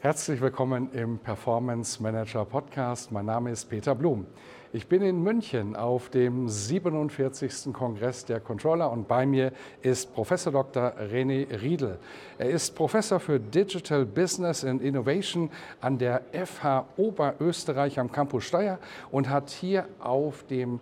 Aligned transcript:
Herzlich 0.00 0.40
willkommen 0.40 0.92
im 0.92 1.18
Performance 1.18 2.00
Manager 2.00 2.44
Podcast. 2.44 3.10
Mein 3.10 3.26
Name 3.26 3.50
ist 3.50 3.64
Peter 3.64 3.96
Blum. 3.96 4.28
Ich 4.72 4.86
bin 4.86 5.02
in 5.02 5.20
München 5.24 5.74
auf 5.74 6.08
dem 6.08 6.48
47. 6.48 7.72
Kongress 7.72 8.24
der 8.24 8.38
Controller 8.38 8.92
und 8.92 9.08
bei 9.08 9.26
mir 9.26 9.50
ist 9.82 10.14
Professor 10.14 10.52
Dr. 10.52 10.92
René 11.00 11.48
Riedel. 11.60 11.98
Er 12.38 12.48
ist 12.48 12.76
Professor 12.76 13.18
für 13.18 13.40
Digital 13.40 14.06
Business 14.06 14.64
and 14.64 14.82
Innovation 14.82 15.50
an 15.80 15.98
der 15.98 16.22
FH 16.32 16.86
Oberösterreich 16.96 17.98
am 17.98 18.12
Campus 18.12 18.44
Steyr 18.44 18.78
und 19.10 19.28
hat 19.28 19.50
hier 19.50 19.88
auf 19.98 20.44
dem 20.44 20.78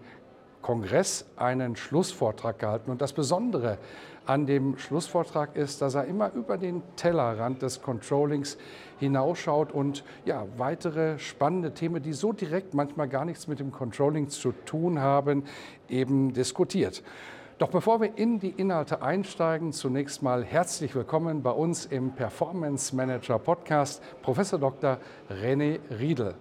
Kongress 0.60 1.24
einen 1.36 1.74
Schlussvortrag 1.74 2.58
gehalten. 2.58 2.90
Und 2.90 3.00
das 3.00 3.14
Besondere 3.14 3.78
an 4.26 4.46
dem 4.46 4.76
Schlussvortrag 4.76 5.56
ist, 5.56 5.80
dass 5.80 5.94
er 5.94 6.04
immer 6.04 6.32
über 6.32 6.58
den 6.58 6.82
Tellerrand 6.96 7.62
des 7.62 7.80
Controllings 7.80 8.58
hinausschaut 8.98 9.72
und 9.72 10.04
ja, 10.24 10.46
weitere 10.56 11.18
spannende 11.18 11.72
Themen, 11.72 12.02
die 12.02 12.12
so 12.12 12.32
direkt 12.32 12.74
manchmal 12.74 13.08
gar 13.08 13.24
nichts 13.24 13.46
mit 13.46 13.60
dem 13.60 13.72
Controlling 13.72 14.28
zu 14.28 14.52
tun 14.64 15.00
haben, 15.00 15.44
eben 15.88 16.32
diskutiert. 16.32 17.02
Doch 17.58 17.70
bevor 17.70 18.02
wir 18.02 18.18
in 18.18 18.38
die 18.38 18.50
Inhalte 18.50 19.00
einsteigen, 19.00 19.72
zunächst 19.72 20.22
mal 20.22 20.44
herzlich 20.44 20.94
willkommen 20.94 21.42
bei 21.42 21.52
uns 21.52 21.86
im 21.86 22.10
Performance 22.10 22.94
Manager 22.94 23.38
Podcast, 23.38 24.02
Professor 24.20 24.58
Dr. 24.58 24.98
René 25.30 25.78
Riedel. 25.98 26.34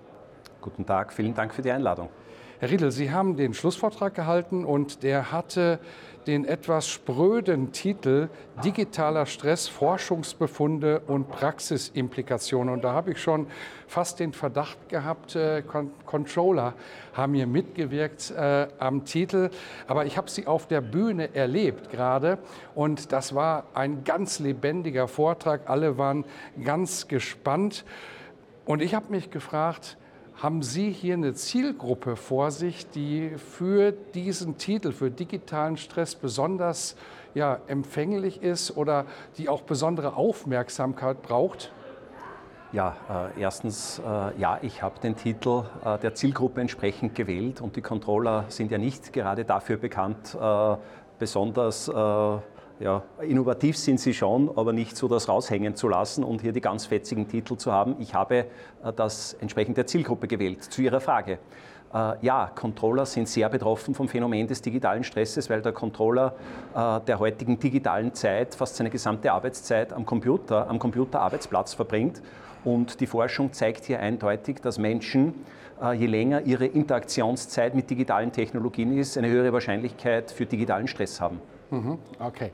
Guten 0.59 0.86
Tag, 0.86 1.13
vielen 1.13 1.33
Dank 1.33 1.53
für 1.53 1.61
die 1.61 1.72
Einladung. 1.72 2.09
Herr 2.58 2.72
Riedel, 2.72 2.89
Sie 2.89 3.11
haben 3.11 3.36
den 3.36 3.53
Schlussvortrag 3.53 4.16
gehalten 4.16 4.64
und 4.64 5.03
der 5.03 5.34
hatte 5.34 5.78
den 6.25 6.45
etwas 6.45 6.88
spröden 6.88 7.73
Titel 7.73 8.30
Digitaler 8.64 9.25
Stress, 9.25 9.67
Forschungsbefunde 9.67 11.02
und 11.02 11.28
Praxisimplikationen. 11.28 12.73
Und 12.73 12.86
da 12.86 12.94
habe 12.94 13.12
ich 13.12 13.22
schon 13.22 13.47
fast 13.88 14.22
den 14.22 14.31
Verdacht 14.31 14.88
gehabt, 14.88 15.36
äh, 15.36 15.64
Controller 16.06 16.75
haben 17.14 17.34
hier 17.34 17.45
mitgewirkt 17.45 18.31
äh, 18.31 18.67
am 18.80 19.03
Titel. 19.03 19.50
Aber 19.88 20.06
ich 20.06 20.17
habe 20.17 20.30
sie 20.30 20.47
auf 20.47 20.66
der 20.66 20.80
Bühne 20.80 21.36
erlebt 21.36 21.90
gerade 21.90 22.38
und 22.73 23.12
das 23.12 23.36
war 23.36 23.66
ein 23.73 24.06
ganz 24.06 24.40
lebendiger 24.40 25.09
Vortrag. 25.09 25.69
Alle 25.69 25.97
waren 25.97 26.23
ganz 26.64 27.09
gespannt. 27.09 27.84
Und 28.64 28.81
ich 28.81 28.95
habe 28.95 29.12
mich 29.12 29.30
gefragt, 29.30 29.97
haben 30.38 30.61
Sie 30.61 30.91
hier 30.91 31.14
eine 31.14 31.33
Zielgruppe 31.33 32.16
vor 32.16 32.52
sich, 32.52 32.89
die 32.89 33.31
für 33.38 33.91
diesen 33.91 34.58
Titel, 34.58 34.91
für 34.91 35.09
digitalen 35.09 35.78
Stress 35.78 36.16
besonders 36.16 36.95
ja, 37.33 37.59
empfänglich 37.67 38.41
ist 38.41 38.75
oder 38.75 39.06
die 39.38 39.50
auch 39.50 39.62
besondere 39.62 40.16
Aufmerksamkeit 40.16 41.22
braucht? 41.22 41.72
Ja, 42.72 42.96
äh, 43.35 43.41
erstens, 43.41 44.00
äh, 44.00 44.38
ja, 44.38 44.59
ich 44.62 44.81
habe 44.81 45.00
den 45.00 45.16
Titel 45.16 45.63
äh, 45.85 45.97
der 46.00 46.13
Zielgruppe 46.13 46.59
entsprechend 46.59 47.16
gewählt 47.16 47.62
und 47.62 47.78
die 47.78 47.81
Controller 47.81 48.46
sind 48.50 48.72
ja 48.72 48.78
nicht 48.78 49.13
gerade 49.13 49.46
dafür 49.46 49.78
bekannt, 49.78 50.35
äh, 50.40 50.75
besonders 51.17 51.88
äh, 51.88 51.91
ja, 52.80 53.03
innovativ 53.22 53.78
sind 53.78 54.00
sie 54.00 54.13
schon, 54.13 54.52
aber 54.56 54.74
nicht 54.74 54.97
so 54.97 55.08
das 55.08 55.30
raushängen 55.30 55.75
zu 55.75 55.88
lassen 55.88 56.24
und 56.24 56.41
hier 56.41 56.52
die 56.52 56.62
ganz 56.62 56.86
fetzigen 56.86 57.28
Titel 57.28 57.56
zu 57.56 57.72
haben. 57.72 57.96
Ich 58.00 58.13
habe 58.13 58.38
äh, 58.84 58.94
das 58.96 59.34
entsprechend 59.40 59.78
der 59.78 59.88
Zielgruppe 59.88 60.28
gewählt. 60.28 60.63
Zu 60.63 60.81
Ihrer 60.81 61.00
Frage. 61.00 61.40
Äh, 61.94 62.14
ja, 62.22 62.52
Controller 62.53 63.06
sind 63.06 63.30
sehr 63.30 63.47
betroffen 63.47 63.96
vom 63.96 64.09
Phänomen 64.09 64.47
des 64.47 64.62
digitalen 64.62 65.06
Stresses, 65.06 65.50
weil 65.50 65.62
der 65.62 65.72
Controller 65.72 66.35
äh, 66.75 67.00
der 67.02 67.19
heutigen 67.19 67.58
digitalen 67.58 68.14
Zeit 68.14 68.56
fast 68.56 68.75
seine 68.75 68.90
gesamte 68.90 69.31
Arbeitszeit 69.31 69.94
am 69.94 70.06
Computer, 70.06 70.69
am 70.69 70.78
Computerarbeitsplatz 70.78 71.74
verbringt. 71.74 72.22
Und 72.66 73.00
die 73.00 73.08
Forschung 73.08 73.53
zeigt 73.53 73.85
hier 73.85 74.00
eindeutig, 74.00 74.59
dass 74.59 74.80
Menschen, 74.80 75.46
je 75.96 76.08
länger 76.08 76.41
ihre 76.41 76.66
Interaktionszeit 76.66 77.75
mit 77.75 77.91
digitalen 77.91 78.31
Technologien 78.31 78.97
ist, 78.97 79.19
eine 79.19 79.28
höhere 79.28 79.53
Wahrscheinlichkeit 79.53 80.31
für 80.31 80.47
digitalen 80.47 80.88
Stress 80.88 81.22
haben. 81.22 81.40
Mhm, 81.72 82.00
okay. 82.20 82.53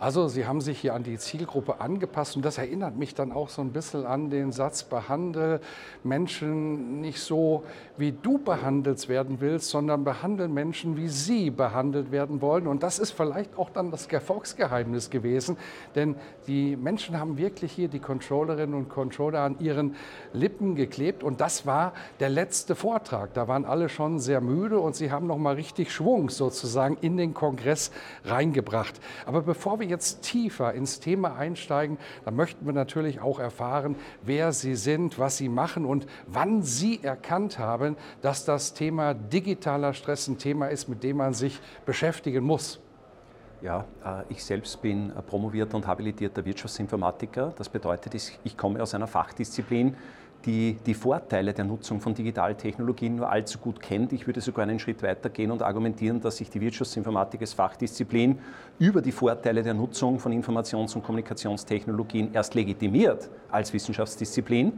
Also 0.00 0.28
Sie 0.28 0.46
haben 0.46 0.62
sich 0.62 0.80
hier 0.80 0.94
an 0.94 1.02
die 1.02 1.18
Zielgruppe 1.18 1.78
angepasst 1.78 2.34
und 2.34 2.42
das 2.42 2.56
erinnert 2.56 2.96
mich 2.96 3.14
dann 3.14 3.32
auch 3.32 3.50
so 3.50 3.60
ein 3.60 3.70
bisschen 3.70 4.06
an 4.06 4.30
den 4.30 4.50
Satz, 4.50 4.82
behandle 4.82 5.60
Menschen 6.04 7.02
nicht 7.02 7.20
so, 7.20 7.64
wie 7.98 8.12
du 8.12 8.38
behandelt 8.38 9.10
werden 9.10 9.42
willst, 9.42 9.68
sondern 9.68 10.02
behandle 10.02 10.48
Menschen, 10.48 10.96
wie 10.96 11.08
sie 11.08 11.50
behandelt 11.50 12.12
werden 12.12 12.40
wollen. 12.40 12.66
Und 12.66 12.82
das 12.82 12.98
ist 12.98 13.10
vielleicht 13.10 13.58
auch 13.58 13.68
dann 13.68 13.90
das 13.90 14.06
Erfolgsgeheimnis 14.06 15.10
gewesen, 15.10 15.58
denn 15.94 16.14
die 16.46 16.76
Menschen 16.76 17.20
haben 17.20 17.36
wirklich 17.36 17.70
hier 17.70 17.88
die 17.88 17.98
Controllerinnen 17.98 18.74
und 18.74 18.88
Controller 18.88 19.40
an 19.40 19.58
ihren 19.60 19.96
Lippen 20.32 20.76
geklebt 20.76 21.22
und 21.22 21.42
das 21.42 21.66
war 21.66 21.92
der 22.20 22.30
letzte 22.30 22.74
Vortrag. 22.74 23.34
Da 23.34 23.48
waren 23.48 23.66
alle 23.66 23.90
schon 23.90 24.18
sehr 24.18 24.40
müde 24.40 24.80
und 24.80 24.96
sie 24.96 25.12
haben 25.12 25.26
noch 25.26 25.36
mal 25.36 25.56
richtig 25.56 25.92
Schwung 25.92 26.30
sozusagen 26.30 26.96
in 27.02 27.18
den 27.18 27.34
Kongress 27.34 27.90
reingebracht. 28.24 28.98
Aber 29.26 29.42
bevor 29.42 29.78
wir 29.78 29.89
jetzt 29.90 30.22
tiefer 30.22 30.72
ins 30.72 31.00
Thema 31.00 31.36
einsteigen, 31.36 31.98
dann 32.24 32.34
möchten 32.36 32.64
wir 32.64 32.72
natürlich 32.72 33.20
auch 33.20 33.38
erfahren, 33.38 33.96
wer 34.22 34.52
Sie 34.52 34.74
sind, 34.74 35.18
was 35.18 35.36
Sie 35.36 35.50
machen 35.50 35.84
und 35.84 36.06
wann 36.26 36.62
Sie 36.62 37.00
erkannt 37.02 37.58
haben, 37.58 37.96
dass 38.22 38.46
das 38.46 38.72
Thema 38.72 39.12
digitaler 39.12 39.92
Stress 39.92 40.28
ein 40.28 40.38
Thema 40.38 40.68
ist, 40.68 40.88
mit 40.88 41.02
dem 41.02 41.18
man 41.18 41.34
sich 41.34 41.60
beschäftigen 41.84 42.44
muss. 42.44 42.80
Ja, 43.62 43.84
äh, 44.04 44.22
ich 44.30 44.42
selbst 44.42 44.80
bin 44.80 45.12
promovierter 45.26 45.76
und 45.76 45.86
habilitierter 45.86 46.42
Wirtschaftsinformatiker. 46.44 47.52
Das 47.58 47.68
bedeutet, 47.68 48.14
ich 48.14 48.56
komme 48.56 48.82
aus 48.82 48.94
einer 48.94 49.06
Fachdisziplin, 49.06 49.94
die 50.46 50.76
die 50.86 50.94
Vorteile 50.94 51.52
der 51.52 51.64
Nutzung 51.64 52.00
von 52.00 52.14
Digitaltechnologien 52.14 53.16
nur 53.16 53.30
allzu 53.30 53.58
gut 53.58 53.80
kennt. 53.80 54.12
Ich 54.12 54.26
würde 54.26 54.40
sogar 54.40 54.64
einen 54.64 54.78
Schritt 54.78 55.02
weiter 55.02 55.28
gehen 55.28 55.50
und 55.50 55.62
argumentieren, 55.62 56.20
dass 56.20 56.38
sich 56.38 56.50
die 56.50 56.60
Wirtschaftsinformatik 56.60 57.40
als 57.40 57.52
Fachdisziplin 57.52 58.38
über 58.78 59.02
die 59.02 59.12
Vorteile 59.12 59.62
der 59.62 59.74
Nutzung 59.74 60.18
von 60.18 60.32
Informations- 60.32 60.94
und 60.94 61.04
Kommunikationstechnologien 61.04 62.32
erst 62.32 62.54
legitimiert 62.54 63.28
als 63.50 63.72
Wissenschaftsdisziplin. 63.72 64.72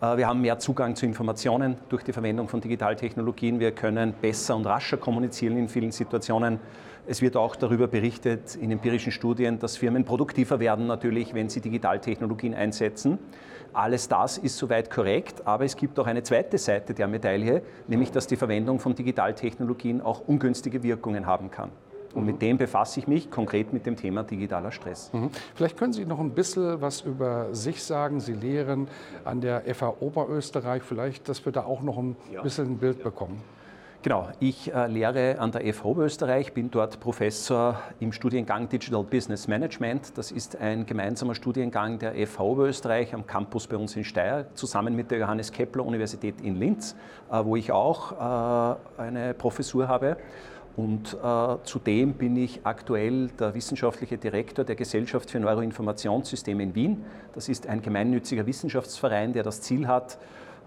Äh, 0.00 0.16
wir 0.16 0.28
haben 0.28 0.40
mehr 0.40 0.58
Zugang 0.58 0.96
zu 0.96 1.06
Informationen 1.06 1.76
durch 1.88 2.02
die 2.02 2.12
Verwendung 2.12 2.48
von 2.48 2.60
Digitaltechnologien. 2.60 3.60
Wir 3.60 3.72
können 3.72 4.14
besser 4.20 4.56
und 4.56 4.66
rascher 4.66 4.96
kommunizieren 4.96 5.56
in 5.56 5.68
vielen 5.68 5.92
Situationen. 5.92 6.60
Es 7.06 7.22
wird 7.22 7.36
auch 7.36 7.56
darüber 7.56 7.88
berichtet 7.88 8.54
in 8.56 8.70
empirischen 8.70 9.12
Studien, 9.12 9.58
dass 9.58 9.78
Firmen 9.78 10.04
produktiver 10.04 10.60
werden 10.60 10.86
natürlich, 10.86 11.32
wenn 11.32 11.48
sie 11.48 11.60
Digitaltechnologien 11.60 12.54
einsetzen. 12.54 13.18
Alles 13.72 14.08
das 14.08 14.38
ist 14.38 14.56
soweit 14.56 14.90
korrekt, 14.90 15.46
aber 15.46 15.64
es 15.64 15.76
gibt 15.76 15.98
auch 15.98 16.06
eine 16.06 16.22
zweite 16.22 16.58
Seite 16.58 16.94
der 16.94 17.06
Medaille, 17.06 17.62
nämlich 17.86 18.10
dass 18.10 18.26
die 18.26 18.36
Verwendung 18.36 18.78
von 18.78 18.94
Digitaltechnologien 18.94 20.00
auch 20.00 20.26
ungünstige 20.26 20.82
Wirkungen 20.82 21.26
haben 21.26 21.50
kann. 21.50 21.70
Und 22.14 22.24
mit 22.24 22.40
dem 22.42 22.58
befasse 22.58 23.00
ich 23.00 23.06
mich 23.06 23.30
konkret 23.30 23.72
mit 23.72 23.86
dem 23.86 23.96
Thema 23.96 24.22
digitaler 24.22 24.72
Stress. 24.72 25.12
Mhm. 25.12 25.30
Vielleicht 25.54 25.76
können 25.76 25.92
Sie 25.92 26.04
noch 26.04 26.20
ein 26.20 26.30
bisschen 26.30 26.80
was 26.80 27.02
über 27.02 27.54
sich 27.54 27.82
sagen. 27.82 28.20
Sie 28.20 28.32
lehren 28.32 28.88
an 29.24 29.40
der 29.40 29.62
FH 29.74 29.96
Oberösterreich. 30.00 30.82
Vielleicht, 30.82 31.28
dass 31.28 31.44
wir 31.44 31.52
da 31.52 31.64
auch 31.64 31.82
noch 31.82 31.98
ein 31.98 32.16
bisschen 32.42 32.66
ein 32.66 32.78
Bild 32.78 33.02
bekommen. 33.02 33.42
Genau, 34.00 34.28
ich 34.38 34.72
äh, 34.72 34.86
lehre 34.86 35.40
an 35.40 35.50
der 35.50 35.74
FH 35.74 35.84
Oberösterreich, 35.84 36.52
bin 36.52 36.70
dort 36.70 37.00
Professor 37.00 37.80
im 37.98 38.12
Studiengang 38.12 38.68
Digital 38.68 39.02
Business 39.02 39.48
Management. 39.48 40.16
Das 40.16 40.30
ist 40.30 40.56
ein 40.60 40.86
gemeinsamer 40.86 41.34
Studiengang 41.34 41.98
der 41.98 42.14
FH 42.14 42.40
Oberösterreich 42.40 43.12
am 43.12 43.26
Campus 43.26 43.66
bei 43.66 43.76
uns 43.76 43.96
in 43.96 44.04
Steyr, 44.04 44.46
zusammen 44.54 44.94
mit 44.94 45.10
der 45.10 45.18
Johannes 45.18 45.50
Kepler 45.50 45.84
Universität 45.84 46.40
in 46.42 46.54
Linz, 46.54 46.94
äh, 47.28 47.44
wo 47.44 47.56
ich 47.56 47.72
auch 47.72 48.12
äh, 48.12 49.02
eine 49.02 49.34
Professur 49.34 49.88
habe. 49.88 50.16
Und 50.78 51.12
äh, 51.12 51.56
zudem 51.64 52.12
bin 52.12 52.36
ich 52.36 52.60
aktuell 52.62 53.30
der 53.30 53.52
wissenschaftliche 53.52 54.16
Direktor 54.16 54.64
der 54.64 54.76
Gesellschaft 54.76 55.28
für 55.28 55.40
Neuroinformationssysteme 55.40 56.62
in 56.62 56.74
Wien. 56.76 57.04
Das 57.34 57.48
ist 57.48 57.66
ein 57.66 57.82
gemeinnütziger 57.82 58.46
Wissenschaftsverein, 58.46 59.32
der 59.32 59.42
das 59.42 59.60
Ziel 59.60 59.88
hat, 59.88 60.18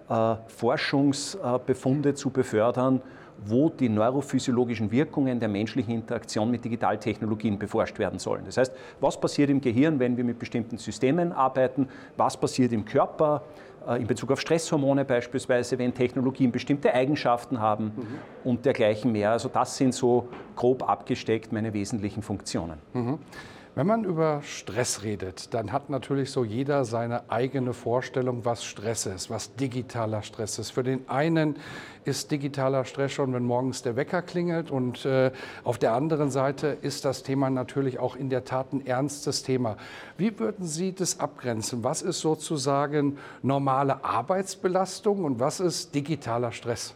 äh, 0.10 0.36
Forschungsbefunde 0.48 2.14
zu 2.14 2.30
befördern, 2.30 3.02
wo 3.46 3.70
die 3.70 3.88
neurophysiologischen 3.88 4.92
Wirkungen 4.92 5.40
der 5.40 5.48
menschlichen 5.48 5.94
Interaktion 5.94 6.52
mit 6.52 6.66
Digitaltechnologien 6.66 7.58
beforscht 7.58 7.98
werden 7.98 8.20
sollen. 8.20 8.44
Das 8.44 8.58
heißt, 8.58 8.74
was 9.00 9.18
passiert 9.18 9.50
im 9.50 9.62
Gehirn, 9.62 9.98
wenn 9.98 10.18
wir 10.18 10.26
mit 10.26 10.40
bestimmten 10.40 10.78
Systemen 10.78 11.32
arbeiten, 11.32 11.88
was 12.18 12.36
passiert 12.36 12.74
im 12.74 12.84
Körper, 12.84 13.44
äh, 13.46 13.71
in 13.98 14.08
Bezug 14.08 14.32
auf 14.32 14.40
Stresshormone 14.40 15.06
beispielsweise, 15.06 15.78
wenn 15.80 15.94
Technologien 15.94 16.52
bestimmte 16.52 16.94
Eigenschaften 16.94 17.60
haben 17.60 17.86
mhm. 17.86 18.08
und 18.44 18.66
dergleichen 18.66 19.12
mehr. 19.12 19.32
Also 19.32 19.50
das 19.50 19.78
sind 19.78 19.94
so 19.94 20.30
grob 20.56 20.88
abgesteckt 20.88 21.52
meine 21.52 21.74
wesentlichen 21.74 22.22
Funktionen. 22.22 22.78
Mhm. 22.94 23.20
Wenn 23.74 23.88
man 23.88 24.04
über 24.04 24.42
Stress 24.44 25.04
redet, 25.04 25.54
dann 25.54 25.72
hat 25.72 25.90
natürlich 25.90 26.30
so 26.30 26.44
jeder 26.44 26.84
seine 26.84 27.32
eigene 27.32 27.72
Vorstellung, 27.72 28.44
was 28.44 28.66
Stress 28.66 29.06
ist, 29.06 29.30
was 29.30 29.56
digitaler 29.56 30.24
Stress 30.24 30.60
ist. 30.60 30.72
Für 30.72 30.84
den 30.84 31.08
einen 31.08 31.56
ist 32.04 32.32
digitaler 32.32 32.84
Stress 32.84 33.14
schon, 33.14 33.32
wenn 33.34 33.46
morgens 33.46 33.82
der 33.82 33.96
Wecker 33.96 34.24
klingelt 34.24 34.72
und 34.72 35.06
äh, 35.06 35.32
auf 35.64 35.78
der 35.78 35.94
anderen 35.94 36.32
Seite 36.32 36.68
ist 36.82 37.06
das 37.06 37.24
Thema 37.24 37.50
natürlich 37.50 37.98
auch 37.98 38.18
in 38.18 38.30
der 38.30 38.44
Tat 38.44 38.74
ein 38.74 38.86
ernstes 38.86 39.42
Thema. 39.42 39.78
Wie 40.18 40.38
würden 40.38 40.66
Sie 40.66 40.94
das 40.94 41.22
abgrenzen? 41.22 41.82
Was 41.82 42.02
ist 42.02 42.20
sozusagen 42.20 43.20
normale 43.42 44.04
Arbeitsbelastung 44.04 45.24
und 45.24 45.40
was 45.40 45.62
ist 45.62 45.96
digitaler 45.96 46.52
Stress? 46.52 46.94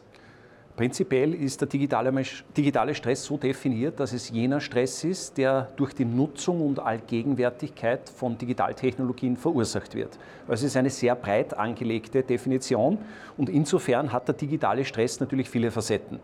Prinzipiell 0.75 1.33
ist 1.33 1.61
der 1.61 1.69
digitale, 1.69 2.95
Stress 2.95 3.23
so 3.23 3.37
definiert, 3.37 3.97
dass 3.97 4.11
es 4.11 4.29
jener 4.29 4.59
Stress 4.59 5.05
ist, 5.05 5.37
der 5.37 5.69
durch 5.77 5.93
die 5.93 6.03
Nutzung 6.03 6.59
und 6.67 6.79
Allgegenwärtigkeit 6.79 8.09
von 8.09 8.37
Digitaltechnologien 8.37 9.37
verursacht 9.37 9.95
wird. 9.95 10.19
Also 10.49 10.65
es 10.65 10.71
ist 10.71 10.77
eine 10.77 10.89
sehr 10.89 11.15
breit 11.15 11.53
angelegte 11.57 12.23
Definition 12.23 12.97
und 13.37 13.49
insofern 13.49 14.11
hat 14.11 14.27
der 14.27 14.35
digitale 14.35 14.83
Stress 14.83 15.21
natürlich 15.21 15.49
viele 15.49 15.71
Facetten. 15.71 16.19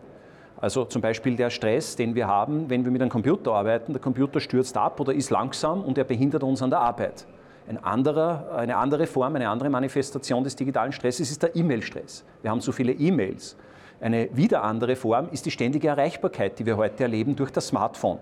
Also 0.60 0.84
zum 0.84 1.00
Beispiel 1.00 1.34
der 1.34 1.48
Stress, 1.48 1.96
den 1.96 2.14
wir 2.14 2.26
haben, 2.26 2.68
wenn 2.68 2.84
wir 2.84 2.92
mit 2.92 3.00
einem 3.00 3.10
Computer 3.10 3.52
arbeiten. 3.52 3.94
Der 3.94 4.02
Computer 4.02 4.38
stürzt 4.38 4.76
ab 4.76 5.00
oder 5.00 5.14
ist 5.14 5.30
langsam 5.30 5.82
und 5.82 5.96
er 5.96 6.04
behindert 6.04 6.42
uns 6.42 6.60
an 6.60 6.68
der 6.68 6.80
Arbeit. 6.80 7.26
Ein 7.66 7.82
anderer, 7.82 8.52
eine 8.54 8.76
andere 8.76 9.06
Form, 9.06 9.34
eine 9.34 9.48
andere 9.48 9.70
Manifestation 9.70 10.44
des 10.44 10.54
digitalen 10.56 10.92
Stresses 10.92 11.30
ist 11.30 11.42
der 11.42 11.56
E-Mail-Stress. 11.56 12.24
Wir 12.42 12.50
haben 12.50 12.60
so 12.60 12.70
viele 12.70 12.92
E-Mails. 12.92 13.56
Eine 14.02 14.36
wieder 14.36 14.64
andere 14.64 14.96
Form 14.96 15.28
ist 15.30 15.46
die 15.46 15.52
ständige 15.52 15.86
Erreichbarkeit, 15.86 16.58
die 16.58 16.66
wir 16.66 16.76
heute 16.76 17.04
erleben 17.04 17.36
durch 17.36 17.52
das 17.52 17.68
Smartphone. 17.68 18.18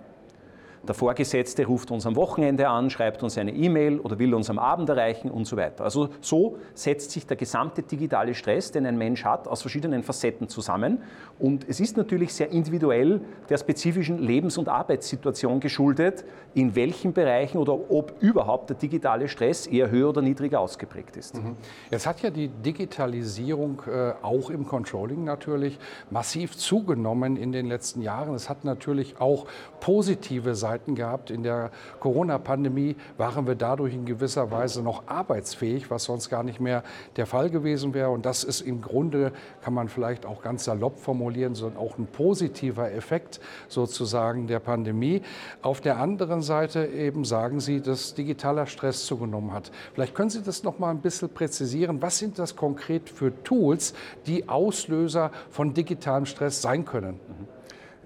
Der 0.83 0.95
Vorgesetzte 0.95 1.67
ruft 1.67 1.91
uns 1.91 2.07
am 2.07 2.17
Wochenende 2.17 2.67
an, 2.69 2.89
schreibt 2.89 3.23
uns 3.23 3.37
eine 3.37 3.53
E-Mail 3.53 4.01
oder 4.01 4.19
will 4.19 4.33
uns 4.33 4.49
am 4.49 4.59
Abend 4.59 4.89
erreichen 4.89 5.31
und 5.31 5.45
so 5.45 5.59
weiter. 5.59 5.85
Also 5.85 6.09
so 6.23 6.57
setzt 6.73 7.11
sich 7.11 7.27
der 7.27 7.37
gesamte 7.37 7.83
digitale 7.83 8.35
Stress, 8.35 8.73
den 8.73 8.87
ein 8.87 8.97
Mensch 8.97 9.25
hat, 9.25 9.47
aus 9.47 9.61
verschiedenen 9.61 10.03
Facetten 10.03 10.49
zusammen. 10.49 11.03
Und 11.39 11.69
es 11.69 11.81
ist 11.81 11.99
natürlich 11.99 12.33
sehr 12.33 12.51
individuell 12.51 13.21
der 13.51 13.59
spezifischen 13.59 14.19
Lebens- 14.19 14.57
und 14.57 14.71
Arbeitssituation 14.71 15.61
geschuldet, 15.61 16.25
in 16.55 16.75
welchen 16.75 17.13
Bereichen 17.13 17.59
oder 17.59 17.75
ob 17.91 18.15
überhaupt 18.21 18.71
der 18.71 18.77
digitale 18.77 19.29
Stress 19.29 19.67
eher 19.67 19.91
höher 19.91 20.09
oder 20.09 20.23
niedriger 20.23 20.61
ausgeprägt 20.61 21.17
ist. 21.19 21.37
Mhm. 21.37 21.57
Jetzt 21.91 22.07
hat 22.07 22.23
ja 22.23 22.31
die 22.31 22.49
Digitalisierung 22.49 23.83
äh, 23.87 24.13
auch 24.23 24.49
im 24.49 24.67
Controlling 24.67 25.25
natürlich 25.25 25.79
massiv 26.09 26.57
zugenommen 26.57 27.37
in 27.37 27.53
den 27.53 27.67
letzten 27.67 28.01
Jahren. 28.01 28.35
Es 28.35 28.49
hat 28.49 28.65
natürlich 28.65 29.21
auch 29.21 29.47
positive 29.81 30.55
Seiten 30.55 30.70
Seiten 30.71 30.95
gehabt. 30.95 31.33
In 31.33 31.43
der 31.43 31.73
Corona-Pandemie 31.99 32.95
waren 33.17 33.49
wir 33.49 33.57
dadurch 33.57 33.93
in 33.93 34.05
gewisser 34.05 34.53
Weise 34.53 34.83
noch 34.83 35.03
arbeitsfähig, 35.09 35.91
was 35.91 36.05
sonst 36.05 36.31
gar 36.31 36.45
nicht 36.45 36.61
mehr 36.61 36.85
der 37.17 37.27
Fall 37.27 37.51
gewesen 37.51 37.93
wäre. 37.93 38.11
Und 38.11 38.25
das 38.25 38.45
ist 38.45 38.61
im 38.61 38.81
Grunde, 38.81 39.33
kann 39.63 39.75
man 39.75 39.89
vielleicht 39.89 40.25
auch 40.27 40.43
ganz 40.43 40.65
salopp 40.65 41.01
formulieren, 41.01 41.57
sondern 41.57 41.81
auch 41.81 41.99
ein 41.99 42.07
positiver 42.07 42.93
Effekt 42.93 43.41
sozusagen 43.67 44.47
der 44.47 44.61
Pandemie. 44.61 45.23
Auf 45.61 45.81
der 45.81 45.99
anderen 45.99 46.41
Seite 46.41 46.87
eben 46.87 47.25
sagen 47.25 47.59
Sie, 47.59 47.81
dass 47.81 48.15
digitaler 48.15 48.67
Stress 48.67 49.07
zugenommen 49.07 49.53
hat. 49.53 49.73
Vielleicht 49.95 50.15
können 50.15 50.31
Sie 50.31 50.43
das 50.43 50.63
noch 50.63 50.79
mal 50.79 50.91
ein 50.91 51.01
bisschen 51.01 51.31
präzisieren. 51.31 52.01
Was 52.01 52.19
sind 52.19 52.39
das 52.39 52.55
konkret 52.55 53.11
für 53.11 53.33
Tools, 53.43 53.93
die 54.27 54.49
Auslöser 54.49 55.33
von 55.51 55.75
digitalem 55.75 56.27
Stress 56.27 56.63
sein 56.63 56.85
können? 56.85 57.15
Mhm. 57.15 57.60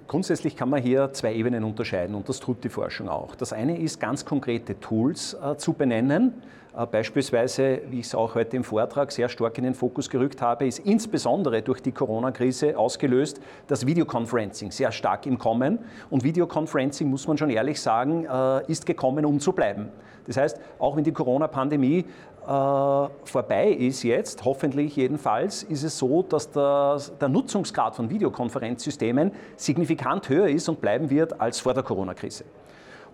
Grundsätzlich 0.07 0.55
kann 0.55 0.69
man 0.69 0.83
hier 0.83 1.13
zwei 1.13 1.35
Ebenen 1.35 1.65
unterscheiden 1.65 2.15
und 2.15 2.29
das 2.29 2.39
tut 2.39 2.63
die 2.63 2.69
Forschung 2.69 3.09
auch. 3.09 3.35
Das 3.35 3.55
eine 3.55 3.79
ist, 3.79 4.01
ganz 4.01 4.25
konkrete 4.25 4.79
Tools 4.79 5.35
äh, 5.35 5.57
zu 5.57 5.73
benennen. 5.73 6.43
Äh, 6.77 6.87
beispielsweise, 6.87 7.81
wie 7.89 8.01
ich 8.01 8.07
es 8.07 8.15
auch 8.15 8.35
heute 8.35 8.57
im 8.57 8.65
Vortrag 8.65 9.13
sehr 9.13 9.31
stark 9.31 9.57
in 9.57 9.65
den 9.65 9.75
Fokus 9.75 10.11
gerückt 10.11 10.43
habe, 10.43 10.67
ist 10.67 10.81
insbesondere 10.81 11.63
durch 11.63 11.81
die 11.81 11.93
Corona-Krise 11.93 12.77
ausgelöst 12.77 13.41
das 13.67 13.87
Videoconferencing 13.87 14.71
sehr 14.73 14.93
stark 14.93 15.25
im 15.25 15.39
Kommen. 15.39 15.79
Und 16.11 16.23
Videoconferencing, 16.23 17.09
muss 17.09 17.27
man 17.27 17.39
schon 17.39 17.49
ehrlich 17.49 17.81
sagen, 17.81 18.27
äh, 18.27 18.71
ist 18.71 18.85
gekommen, 18.85 19.25
um 19.25 19.41
zu 19.41 19.53
bleiben. 19.53 19.89
Das 20.27 20.37
heißt, 20.37 20.61
auch 20.79 20.97
wenn 20.97 21.05
die 21.05 21.13
Corona-Pandemie 21.13 22.05
vorbei 22.45 23.71
ist 23.71 24.03
jetzt, 24.03 24.45
hoffentlich 24.45 24.97
jedenfalls, 24.97 25.63
ist 25.63 25.83
es 25.83 25.99
so, 25.99 26.23
dass 26.23 26.51
der, 26.51 26.99
der 27.21 27.29
Nutzungsgrad 27.29 27.97
von 27.97 28.11
Videokonferenzsystemen 28.11 29.33
signifikant 29.57 30.29
höher 30.29 30.49
ist 30.49 30.69
und 30.69 30.81
bleiben 30.81 31.09
wird 31.11 31.41
als 31.41 31.61
vor 31.61 31.75
der 31.75 31.83
Corona-Krise. 31.83 32.45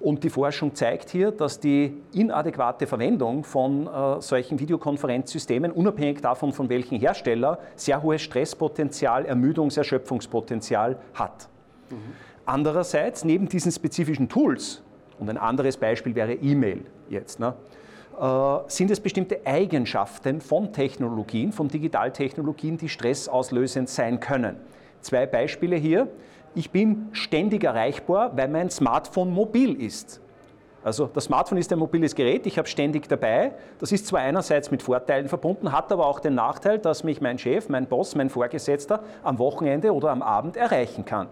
Und 0.01 0.25
die 0.25 0.31
Forschung 0.31 0.75
zeigt 0.75 1.11
hier, 1.11 1.31
dass 1.31 1.61
die 1.61 2.03
inadäquate 2.15 2.87
Verwendung 2.87 3.45
von 3.45 3.87
äh, 3.87 4.21
solchen 4.21 4.59
Videokonferenzsystemen, 4.59 5.71
unabhängig 5.71 6.23
davon, 6.23 6.53
von 6.53 6.71
welchem 6.71 6.99
Hersteller, 6.99 7.59
sehr 7.77 8.03
hohes 8.03 8.23
Stresspotenzial, 8.23 9.27
Ermüdungs-, 9.27 9.77
Erschöpfungspotenzial 9.77 10.99
hat. 11.13 11.49
Mhm. 11.91 11.97
Andererseits, 12.47 13.25
neben 13.25 13.47
diesen 13.49 13.71
spezifischen 13.71 14.29
Tools, 14.29 14.83
und 15.19 15.29
ein 15.29 15.37
anderes 15.37 15.77
Beispiel 15.77 16.15
wäre 16.15 16.33
E-Mail 16.33 16.87
jetzt, 17.11 17.39
ne, 17.39 17.49
äh, 17.49 17.53
sind 18.67 18.91
es 18.91 19.01
bestimmte 19.01 19.41
Eigenschaften 19.47 20.41
von 20.41 20.73
Technologien, 20.73 21.53
von 21.53 21.69
Digitaltechnologien, 21.69 22.77
die 22.77 22.89
stressauslösend 22.89 23.89
sein 23.89 24.21
können. 24.21 24.57
Zwei 25.01 25.25
Beispiele 25.27 25.77
hier. 25.77 26.09
Ich 26.55 26.71
bin 26.71 27.09
ständig 27.13 27.65
erreichbar, 27.65 28.37
weil 28.37 28.49
mein 28.49 28.69
Smartphone 28.69 29.33
mobil 29.33 29.81
ist. 29.81 30.21
Also 30.83 31.07
das 31.07 31.25
Smartphone 31.25 31.59
ist 31.59 31.73
ein 31.73 31.79
mobiles 31.79 32.15
Gerät, 32.15 32.47
ich 32.47 32.59
habe 32.59 32.67
ständig 32.67 33.09
dabei. 33.09 33.53
Das 33.79 33.93
ist 33.93 34.07
zwar 34.07 34.21
einerseits 34.21 34.71
mit 34.71 34.83
Vorteilen 34.83 35.29
verbunden, 35.29 35.73
hat 35.73 35.93
aber 35.93 36.07
auch 36.07 36.21
den 36.21 36.35
Nachteil, 36.35 36.79
dass 36.79 37.05
mich 37.05 37.21
mein 37.21 37.39
Chef, 37.39 37.69
mein 37.69 37.87
Boss, 37.87 38.15
mein 38.15 38.31
Vorgesetzter 38.31 39.03
am 39.23 39.39
Wochenende 39.39 39.95
oder 39.95 40.11
am 40.11 40.23
Abend 40.23 40.57
erreichen 40.57 41.05
kann. 41.05 41.29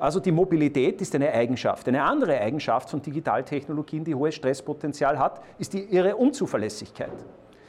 Also 0.00 0.18
die 0.18 0.32
Mobilität 0.32 1.02
ist 1.02 1.14
eine 1.14 1.30
Eigenschaft. 1.30 1.86
Eine 1.86 2.02
andere 2.02 2.40
Eigenschaft 2.40 2.88
von 2.88 3.02
Digitaltechnologien, 3.02 4.02
die 4.02 4.14
hohes 4.14 4.34
Stresspotenzial 4.34 5.18
hat, 5.18 5.42
ist 5.58 5.74
die, 5.74 5.82
ihre 5.84 6.16
Unzuverlässigkeit. 6.16 7.12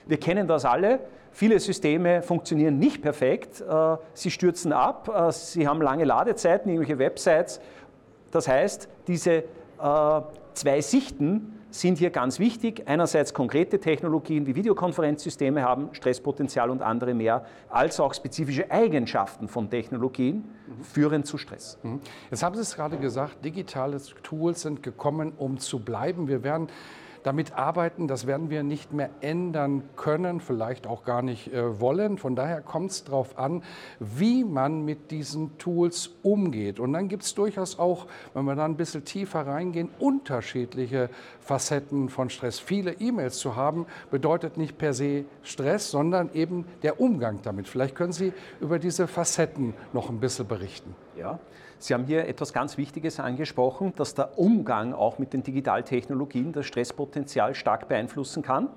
Wir 0.08 0.18
kennen 0.18 0.48
das 0.48 0.64
alle. 0.64 1.02
Viele 1.32 1.60
Systeme 1.60 2.22
funktionieren 2.22 2.80
nicht 2.80 3.02
perfekt. 3.02 3.60
Äh, 3.60 3.98
sie 4.14 4.32
stürzen 4.32 4.72
ab, 4.72 5.10
äh, 5.14 5.32
sie 5.34 5.68
haben 5.68 5.82
lange 5.82 6.06
Ladezeiten, 6.06 6.72
irgendwelche 6.72 7.00
Websites. 7.00 7.60
Das 8.32 8.48
heißt, 8.48 8.88
diese 9.08 9.32
äh, 9.32 9.44
zwei 10.54 10.80
Sichten 10.80 11.61
sind 11.72 11.98
hier 11.98 12.10
ganz 12.10 12.40
wichtig. 12.40 12.84
Einerseits 12.88 13.34
konkrete 13.34 13.80
Technologien 13.80 14.46
wie 14.46 14.56
Videokonferenzsysteme 14.56 15.64
haben 15.64 15.94
Stresspotenzial 15.94 16.70
und 16.70 16.82
andere 16.82 17.14
mehr, 17.14 17.46
als 17.70 18.00
auch 18.00 18.14
spezifische 18.14 18.70
Eigenschaften 18.70 19.48
von 19.48 19.70
Technologien 19.70 20.38
mhm. 20.68 20.84
führen 20.84 21.24
zu 21.24 21.38
Stress. 21.38 21.80
Mhm. 21.84 22.02
Jetzt 22.30 22.44
haben 22.44 22.56
Sie 22.56 22.62
es 22.62 22.76
gerade 22.76 22.98
gesagt, 22.98 23.44
digitale 23.44 23.98
Tools 24.24 24.62
sind 24.62 24.84
gekommen, 24.84 25.34
um 25.38 25.58
zu 25.58 25.80
bleiben. 25.80 26.28
Wir 26.28 26.44
werden 26.44 26.68
damit 27.24 27.54
arbeiten. 27.54 28.08
Das 28.08 28.28
werden 28.28 28.50
wir 28.50 28.64
nicht 28.64 28.94
mehr 28.94 29.10
ändern 29.22 29.84
können, 29.96 30.42
vielleicht 30.42 30.88
auch 30.88 31.04
gar 31.04 31.22
nicht 31.22 31.54
äh, 31.54 31.80
wollen. 31.80 32.18
Von 32.18 32.36
daher 32.36 32.62
kommt 32.62 32.92
es 32.92 33.04
darauf 33.04 33.38
an, 33.38 33.64
wie 34.00 34.44
man 34.44 34.84
mit 34.84 35.12
diesen 35.12 35.58
Tools 35.58 36.12
umgeht. 36.24 36.80
Und 36.80 36.94
dann 36.94 37.08
gibt 37.08 37.24
es 37.24 37.34
durchaus 37.34 37.80
auch, 37.80 38.08
wenn 38.34 38.46
wir 38.46 38.56
dann 38.56 38.72
ein 38.72 38.78
bisschen 38.78 39.06
tiefer 39.06 39.46
reingehen, 39.46 39.90
unterschiedliche 40.00 41.10
Facetten 41.40 42.10
von 42.10 42.30
Stress. 42.30 42.60
Viele 42.60 42.94
E-Mails 42.94 43.38
zu 43.38 43.56
haben, 43.56 43.86
bedeutet 44.10 44.58
nicht 44.58 44.78
per 44.78 44.94
se 44.94 45.26
Stress, 45.44 45.92
sondern 45.92 46.32
eben 46.34 46.66
der 46.84 47.00
Umgang 47.00 47.42
damit. 47.44 47.68
Vielleicht 47.68 47.96
können 47.96 48.14
Sie 48.14 48.34
über 48.60 48.80
diese 48.80 49.08
Facetten 49.08 49.74
noch 49.94 50.10
ein 50.10 50.20
bisschen 50.20 50.48
berichten. 50.48 50.96
Ja, 51.18 51.40
Sie 51.82 51.96
haben 51.96 52.06
hier 52.06 52.28
etwas 52.28 52.54
ganz 52.54 52.78
Wichtiges 52.78 53.20
angesprochen, 53.20 53.94
dass 53.96 54.14
der 54.14 54.38
Umgang 54.38 54.94
auch 54.94 55.18
mit 55.18 55.34
den 55.34 55.42
Digitaltechnologien 55.42 56.52
das 56.54 56.68
Stresspotenzial 56.68 57.56
stark 57.56 57.88
beeinflussen 57.88 58.44
kann. 58.44 58.70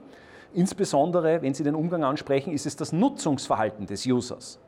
Insbesondere, 0.54 1.42
wenn 1.42 1.52
Sie 1.52 1.64
den 1.64 1.74
Umgang 1.74 2.02
ansprechen, 2.02 2.52
ist 2.52 2.64
es 2.64 2.76
das 2.76 2.92
Nutzungsverhalten 2.92 3.86
des 3.86 4.06
Users. 4.06 4.58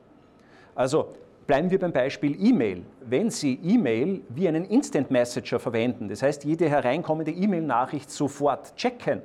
Also 0.75 1.15
bleiben 1.47 1.71
wir 1.71 1.79
beim 1.79 1.93
Beispiel 1.93 2.37
E-Mail. 2.39 2.85
Wenn 3.01 3.31
Sie 3.31 3.55
E-Mail 3.55 4.21
wie 4.29 4.49
einen 4.49 4.67
Instant 4.67 5.11
Messenger 5.11 5.59
verwenden, 5.59 6.09
das 6.09 6.23
heißt 6.23 6.45
jede 6.45 6.69
hereinkommende 6.69 7.31
E-Mail-Nachricht 7.31 8.11
sofort 8.11 8.77
checken, 8.77 9.23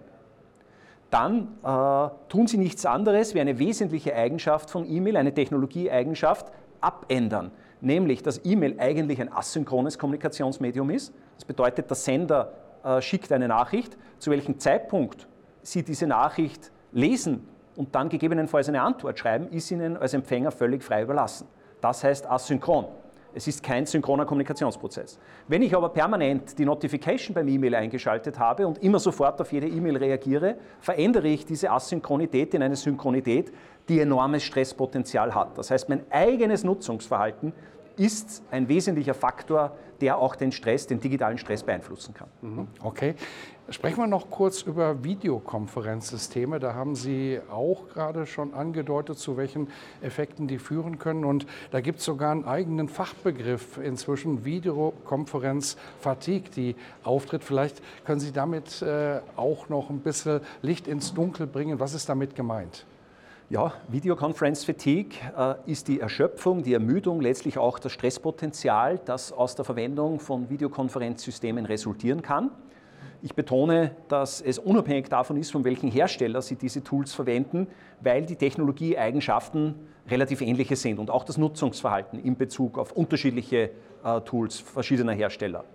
dann 1.10 1.50
äh, 1.64 2.30
tun 2.30 2.48
Sie 2.48 2.58
nichts 2.58 2.86
anderes 2.86 3.36
wie 3.36 3.42
eine 3.42 3.60
wesentliche 3.60 4.16
Eigenschaft 4.16 4.70
von 4.70 4.90
E-Mail, 4.90 5.18
eine 5.18 5.34
Technologieeigenschaft, 5.34 6.50
abändern. 6.80 7.52
Nämlich, 7.82 8.22
dass 8.22 8.42
E-Mail 8.46 8.80
eigentlich 8.80 9.20
ein 9.20 9.32
asynchrones 9.34 9.98
Kommunikationsmedium 9.98 10.92
ist. 10.92 11.14
Das 11.36 11.46
bedeutet, 11.46 11.90
der 11.90 11.96
Sender 11.96 12.54
äh, 12.84 13.02
schickt 13.02 13.32
eine 13.32 13.48
Nachricht. 13.48 13.98
Zu 14.20 14.32
welchem 14.32 14.60
Zeitpunkt 14.60 15.28
Sie 15.64 15.84
diese 15.84 16.08
Nachricht 16.08 16.72
lesen 16.92 17.48
und 17.76 17.94
dann 17.96 18.10
gegebenenfalls 18.10 18.70
eine 18.70 18.82
Antwort 18.82 19.18
schreiben, 19.20 19.48
ist 19.50 19.72
Ihnen 19.72 19.98
als 19.98 20.14
Empfänger 20.14 20.52
völlig 20.52 20.84
frei 20.84 21.04
überlassen. 21.04 21.48
Das 21.82 22.04
heißt 22.04 22.30
asynchron. 22.30 22.86
Es 23.34 23.48
ist 23.48 23.64
kein 23.64 23.86
synchroner 23.86 24.26
Kommunikationsprozess. 24.26 25.20
Wenn 25.48 25.62
ich 25.62 25.76
aber 25.76 25.90
permanent 25.90 26.58
die 26.58 26.66
Notification 26.66 27.34
beim 27.34 27.48
E-Mail 27.48 27.76
eingeschaltet 27.76 28.38
habe 28.38 28.68
und 28.68 28.84
immer 28.84 29.00
sofort 29.00 29.40
auf 29.42 29.52
jede 29.52 29.68
E-Mail 29.68 29.98
reagiere, 29.98 30.56
verändere 30.80 31.28
ich 31.28 31.46
diese 31.46 31.72
Asynchronität 31.72 32.54
in 32.54 32.64
eine 32.64 32.76
Synchronität, 32.76 33.52
die 33.88 34.00
enormes 34.00 34.44
Stresspotenzial 34.44 35.34
hat. 35.34 35.58
Das 35.58 35.72
heißt, 35.72 35.90
mein 35.90 36.04
eigenes 36.12 36.64
Nutzungsverhalten 36.64 37.54
ist 37.98 38.44
ein 38.52 38.68
wesentlicher 38.68 39.14
Faktor, 39.14 39.76
der 40.00 40.18
auch 40.18 40.36
den 40.36 40.52
Stress, 40.52 40.88
den 40.88 41.00
digitalen 41.00 41.38
Stress 41.38 41.64
beeinflussen 41.64 42.14
kann. 42.14 42.28
Mhm. 42.42 42.68
Okay. 42.82 43.16
Sprechen 43.72 44.00
wir 44.00 44.08
noch 44.08 44.30
kurz 44.30 44.64
über 44.64 45.06
Videokonferenzsysteme. 45.06 46.60
Da 46.60 46.74
haben 46.74 46.94
Sie 46.94 47.40
auch 47.50 47.88
gerade 47.88 48.26
schon 48.26 48.54
angedeutet, 48.54 49.18
zu 49.18 49.38
welchen 49.38 49.70
Effekten 50.02 50.50
die 50.50 50.60
führen 50.60 51.00
können. 51.00 51.24
Und 51.24 51.48
da 51.72 51.80
gibt 51.80 52.00
es 52.00 52.06
sogar 52.06 52.32
einen 52.32 52.44
eigenen 52.44 52.90
Fachbegriff 52.90 53.78
inzwischen, 53.78 54.44
Videokonferenz-Fatigue, 54.44 56.50
die 56.54 56.76
auftritt. 57.06 57.46
Vielleicht 57.46 57.82
können 58.04 58.20
Sie 58.20 58.34
damit 58.34 58.82
äh, 58.82 59.22
auch 59.38 59.70
noch 59.70 59.90
ein 59.90 60.00
bisschen 60.00 60.42
Licht 60.62 60.86
ins 60.86 61.14
Dunkel 61.14 61.48
bringen. 61.48 61.80
Was 61.80 61.94
ist 61.94 62.10
damit 62.10 62.36
gemeint? 62.36 62.86
Ja, 63.50 63.72
Videoconference 63.88 64.66
Fatigue 64.66 65.18
äh, 65.38 65.56
ist 65.66 65.88
die 65.88 66.02
Erschöpfung, 66.02 66.64
die 66.64 66.74
Ermüdung, 66.74 67.22
letztlich 67.22 67.58
auch 67.58 67.80
das 67.80 67.94
Stresspotenzial, 67.94 69.00
das 69.06 69.32
aus 69.32 69.56
der 69.56 69.64
Verwendung 69.64 70.20
von 70.20 70.50
Videokonferenzsystemen 70.50 71.66
resultieren 71.66 72.22
kann. 72.22 72.52
Ich 73.24 73.36
betone, 73.36 73.92
dass 74.08 74.42
es 74.42 74.58
unabhängig 74.58 75.08
davon 75.08 75.38
ist, 75.38 75.52
von 75.52 75.64
welchem 75.64 75.92
Hersteller 75.92 76.42
Sie 76.42 76.56
diese 76.56 76.84
Tools 76.84 77.14
verwenden, 77.14 77.68
weil 78.02 78.26
die 78.26 78.36
Technologieeigenschaften 78.36 79.76
relativ 80.10 80.42
ähnliche 80.42 80.76
sind 80.76 80.98
und 80.98 81.12
auch 81.12 81.24
das 81.24 81.38
Nutzungsverhalten 81.38 82.20
in 82.24 82.36
Bezug 82.36 82.80
auf 82.80 82.92
unterschiedliche 82.94 83.70
äh, 84.04 84.22
Tools 84.22 84.60
verschiedener 84.60 85.14
Hersteller. 85.14 85.66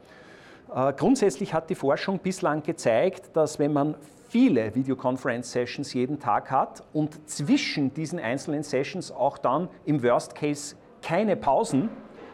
Äh, 0.74 0.92
grundsätzlich 0.94 1.54
hat 1.54 1.70
die 1.70 1.76
Forschung 1.76 2.18
bislang 2.18 2.64
gezeigt, 2.64 3.30
dass 3.34 3.60
wenn 3.60 3.72
man 3.72 3.94
viele 4.28 4.74
Videoconference-Sessions 4.74 5.94
jeden 5.94 6.18
Tag 6.18 6.50
hat 6.50 6.82
und 6.92 7.28
zwischen 7.30 7.94
diesen 7.94 8.18
einzelnen 8.18 8.64
Sessions 8.64 9.12
auch 9.12 9.38
dann 9.38 9.68
im 9.84 10.02
Worst 10.02 10.34
Case 10.34 10.74
keine 11.00 11.36
Pausen 11.36 11.90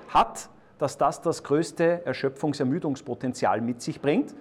hat, 0.08 0.48
dass 0.78 0.96
das 0.96 1.20
das 1.20 1.44
größte 1.44 2.06
Erschöpfungsermüdungspotenzial 2.06 3.60
mit 3.60 3.82
sich 3.82 4.00
bringt. 4.00 4.34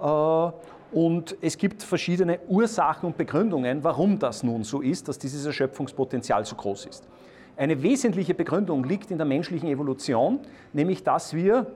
Äh, 0.00 0.50
und 0.92 1.36
es 1.40 1.56
gibt 1.56 1.82
verschiedene 1.82 2.38
Ursachen 2.48 3.06
und 3.06 3.16
Begründungen, 3.16 3.82
warum 3.82 4.18
das 4.18 4.42
nun 4.42 4.62
so 4.62 4.82
ist, 4.82 5.08
dass 5.08 5.18
dieses 5.18 5.46
Erschöpfungspotenzial 5.46 6.44
so 6.44 6.54
groß 6.54 6.84
ist. 6.86 7.08
Eine 7.56 7.82
wesentliche 7.82 8.34
Begründung 8.34 8.84
liegt 8.84 9.10
in 9.10 9.16
der 9.16 9.26
menschlichen 9.26 9.68
Evolution, 9.68 10.40
nämlich 10.72 11.02
dass 11.02 11.34
wir 11.34 11.66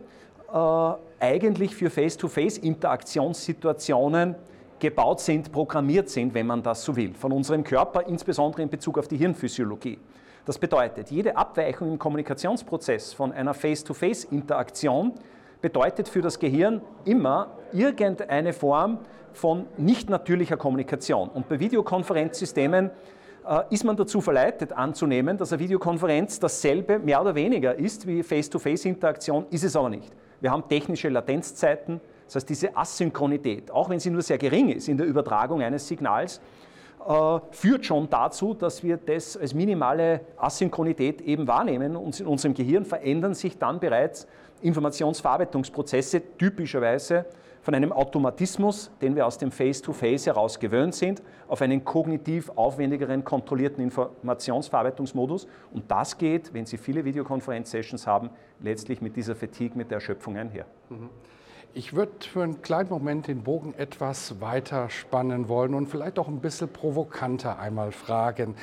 äh, 0.52 0.92
eigentlich 1.20 1.74
für 1.74 1.90
Face-to-Face-Interaktionssituationen 1.90 4.36
gebaut 4.78 5.20
sind, 5.20 5.50
programmiert 5.50 6.10
sind, 6.10 6.34
wenn 6.34 6.46
man 6.46 6.62
das 6.62 6.84
so 6.84 6.94
will, 6.94 7.14
von 7.14 7.32
unserem 7.32 7.64
Körper, 7.64 8.06
insbesondere 8.06 8.60
in 8.62 8.68
Bezug 8.68 8.98
auf 8.98 9.08
die 9.08 9.16
Hirnphysiologie. 9.16 9.98
Das 10.44 10.58
bedeutet, 10.58 11.10
jede 11.10 11.34
Abweichung 11.36 11.92
im 11.92 11.98
Kommunikationsprozess 11.98 13.14
von 13.14 13.32
einer 13.32 13.54
Face-to-Face-Interaktion 13.54 15.14
bedeutet 15.60 16.08
für 16.08 16.20
das 16.20 16.38
Gehirn 16.38 16.80
immer 17.04 17.55
irgendeine 17.72 18.52
Form 18.52 18.98
von 19.32 19.66
nicht 19.76 20.08
natürlicher 20.08 20.56
Kommunikation. 20.56 21.28
Und 21.28 21.48
bei 21.48 21.60
Videokonferenzsystemen 21.60 22.90
äh, 23.46 23.62
ist 23.70 23.84
man 23.84 23.96
dazu 23.96 24.20
verleitet 24.20 24.72
anzunehmen, 24.72 25.36
dass 25.36 25.52
eine 25.52 25.60
Videokonferenz 25.60 26.40
dasselbe 26.40 26.98
mehr 26.98 27.20
oder 27.20 27.34
weniger 27.34 27.74
ist 27.74 28.06
wie 28.06 28.22
Face-to-Face-Interaktion, 28.22 29.46
ist 29.50 29.64
es 29.64 29.76
aber 29.76 29.90
nicht. 29.90 30.12
Wir 30.40 30.50
haben 30.50 30.68
technische 30.68 31.08
Latenzzeiten, 31.08 32.00
das 32.26 32.36
heißt, 32.36 32.48
diese 32.48 32.76
Asynchronität, 32.76 33.70
auch 33.70 33.88
wenn 33.88 34.00
sie 34.00 34.10
nur 34.10 34.22
sehr 34.22 34.38
gering 34.38 34.70
ist 34.70 34.88
in 34.88 34.96
der 34.96 35.06
Übertragung 35.06 35.62
eines 35.62 35.86
Signals, 35.86 36.40
äh, 37.06 37.38
führt 37.52 37.86
schon 37.86 38.10
dazu, 38.10 38.52
dass 38.52 38.82
wir 38.82 38.96
das 38.96 39.36
als 39.36 39.54
minimale 39.54 40.22
Asynchronität 40.36 41.20
eben 41.20 41.46
wahrnehmen 41.46 41.94
und 41.94 42.18
in 42.18 42.26
unserem 42.26 42.52
Gehirn 42.52 42.84
verändern 42.84 43.34
sich 43.34 43.58
dann 43.58 43.78
bereits 43.78 44.26
Informationsverarbeitungsprozesse 44.62 46.36
typischerweise 46.36 47.26
von 47.66 47.74
einem 47.74 47.90
Automatismus, 47.90 48.92
den 49.02 49.16
wir 49.16 49.26
aus 49.26 49.38
dem 49.38 49.50
Face-to-Face 49.50 50.22
-face 50.22 50.26
heraus 50.26 50.60
gewöhnt 50.60 50.94
sind, 50.94 51.20
auf 51.48 51.60
einen 51.62 51.84
kognitiv 51.84 52.48
aufwendigeren, 52.54 53.24
kontrollierten 53.24 53.82
Informationsverarbeitungsmodus. 53.82 55.48
Und 55.72 55.90
das 55.90 56.16
geht, 56.16 56.54
wenn 56.54 56.64
Sie 56.64 56.78
viele 56.78 57.04
Videokonferenz-Sessions 57.04 58.06
haben, 58.06 58.30
letztlich 58.60 59.00
mit 59.00 59.16
dieser 59.16 59.34
Fatigue, 59.34 59.76
mit 59.76 59.90
der 59.90 59.96
Erschöpfung 59.96 60.36
einher. 60.36 60.66
Mhm. 60.90 61.10
Ich 61.74 61.92
würde 61.92 62.12
für 62.20 62.44
einen 62.44 62.62
kleinen 62.62 62.88
Moment 62.88 63.26
den 63.26 63.42
Bogen 63.42 63.74
etwas 63.76 64.40
weiter 64.40 64.88
spannen 64.88 65.48
wollen 65.48 65.74
und 65.74 65.88
vielleicht 65.88 66.20
auch 66.20 66.28
ein 66.28 66.38
bisschen 66.38 66.68
provokanter 66.68 67.58
einmal 67.58 67.90
fragen. 67.90 68.54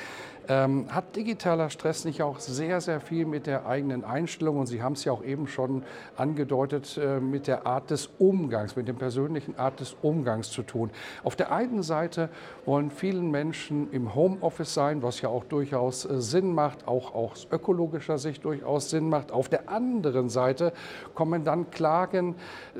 Ähm, 0.46 0.86
hat 0.94 1.16
digitaler 1.16 1.70
Stress 1.70 2.04
nicht 2.04 2.22
auch 2.22 2.38
sehr, 2.38 2.82
sehr 2.82 3.00
viel 3.00 3.24
mit 3.24 3.46
der 3.46 3.66
eigenen 3.66 4.04
Einstellung 4.04 4.58
und 4.58 4.66
Sie 4.66 4.82
haben 4.82 4.92
es 4.92 5.04
ja 5.04 5.12
auch 5.12 5.24
eben 5.24 5.46
schon 5.46 5.84
angedeutet, 6.16 6.98
äh, 6.98 7.18
mit 7.18 7.46
der 7.46 7.66
Art 7.66 7.90
des 7.90 8.10
Umgangs, 8.18 8.76
mit 8.76 8.86
der 8.86 8.92
persönlichen 8.92 9.58
Art 9.58 9.80
des 9.80 9.96
Umgangs 10.02 10.50
zu 10.50 10.62
tun? 10.62 10.90
Auf 11.22 11.34
der 11.34 11.50
einen 11.50 11.82
Seite 11.82 12.28
wollen 12.66 12.90
vielen 12.90 13.30
Menschen 13.30 13.90
im 13.90 14.14
Homeoffice 14.14 14.74
sein, 14.74 15.02
was 15.02 15.22
ja 15.22 15.30
auch 15.30 15.44
durchaus 15.44 16.04
äh, 16.04 16.20
Sinn 16.20 16.52
macht, 16.52 16.86
auch 16.86 17.14
aus 17.14 17.48
ökologischer 17.50 18.18
Sicht 18.18 18.44
durchaus 18.44 18.90
Sinn 18.90 19.08
macht. 19.08 19.32
Auf 19.32 19.48
der 19.48 19.70
anderen 19.70 20.28
Seite 20.28 20.74
kommen 21.14 21.44
dann 21.44 21.70
Klagen, 21.70 22.34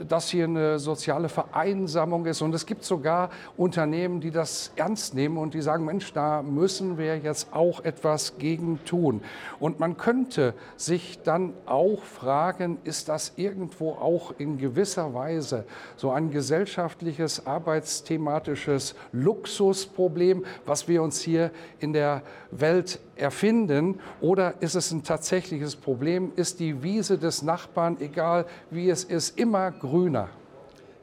dass 0.07 0.29
hier 0.29 0.45
eine 0.45 0.79
soziale 0.79 1.31
Vereinsamung 1.31 2.27
ist 2.27 2.43
und 2.43 2.55
es 2.55 2.67
gibt 2.67 2.85
sogar 2.85 3.31
Unternehmen, 3.57 4.21
die 4.21 4.31
das 4.31 4.71
ernst 4.77 5.15
nehmen 5.15 5.39
und 5.39 5.55
die 5.55 5.63
sagen, 5.63 5.87
Mensch, 5.87 6.13
da 6.13 6.43
müssen 6.43 6.99
wir 6.99 7.17
jetzt 7.19 7.54
auch 7.55 7.85
etwas 7.85 8.39
gegen 8.39 8.85
tun. 8.85 9.23
Und 9.61 9.81
man 9.81 9.97
könnte 9.97 10.55
sich 10.77 11.21
dann 11.23 11.55
auch 11.67 12.03
fragen, 12.03 12.79
ist 12.85 13.09
das 13.09 13.33
irgendwo 13.37 13.93
auch 13.93 14.35
in 14.39 14.59
gewisser 14.59 15.15
Weise 15.15 15.65
so 15.97 16.11
ein 16.11 16.31
gesellschaftliches, 16.31 17.47
arbeitsthematisches 17.47 18.95
Luxusproblem, 19.13 20.45
was 20.67 20.89
wir 20.89 21.03
uns 21.03 21.21
hier 21.21 21.51
in 21.81 21.93
der 21.93 22.23
Welt 22.51 23.01
erfinden? 23.17 24.01
Oder 24.21 24.55
ist 24.61 24.75
es 24.75 24.91
ein 24.91 25.05
tatsächliches 25.05 25.77
Problem? 25.77 26.33
Ist 26.37 26.61
die 26.61 26.83
Wiese 26.83 27.19
des 27.19 27.43
Nachbarn, 27.43 27.97
egal 28.01 28.47
wie 28.71 28.91
es 28.91 29.05
ist, 29.05 29.39
immer 29.39 29.71
grüner? 29.71 30.29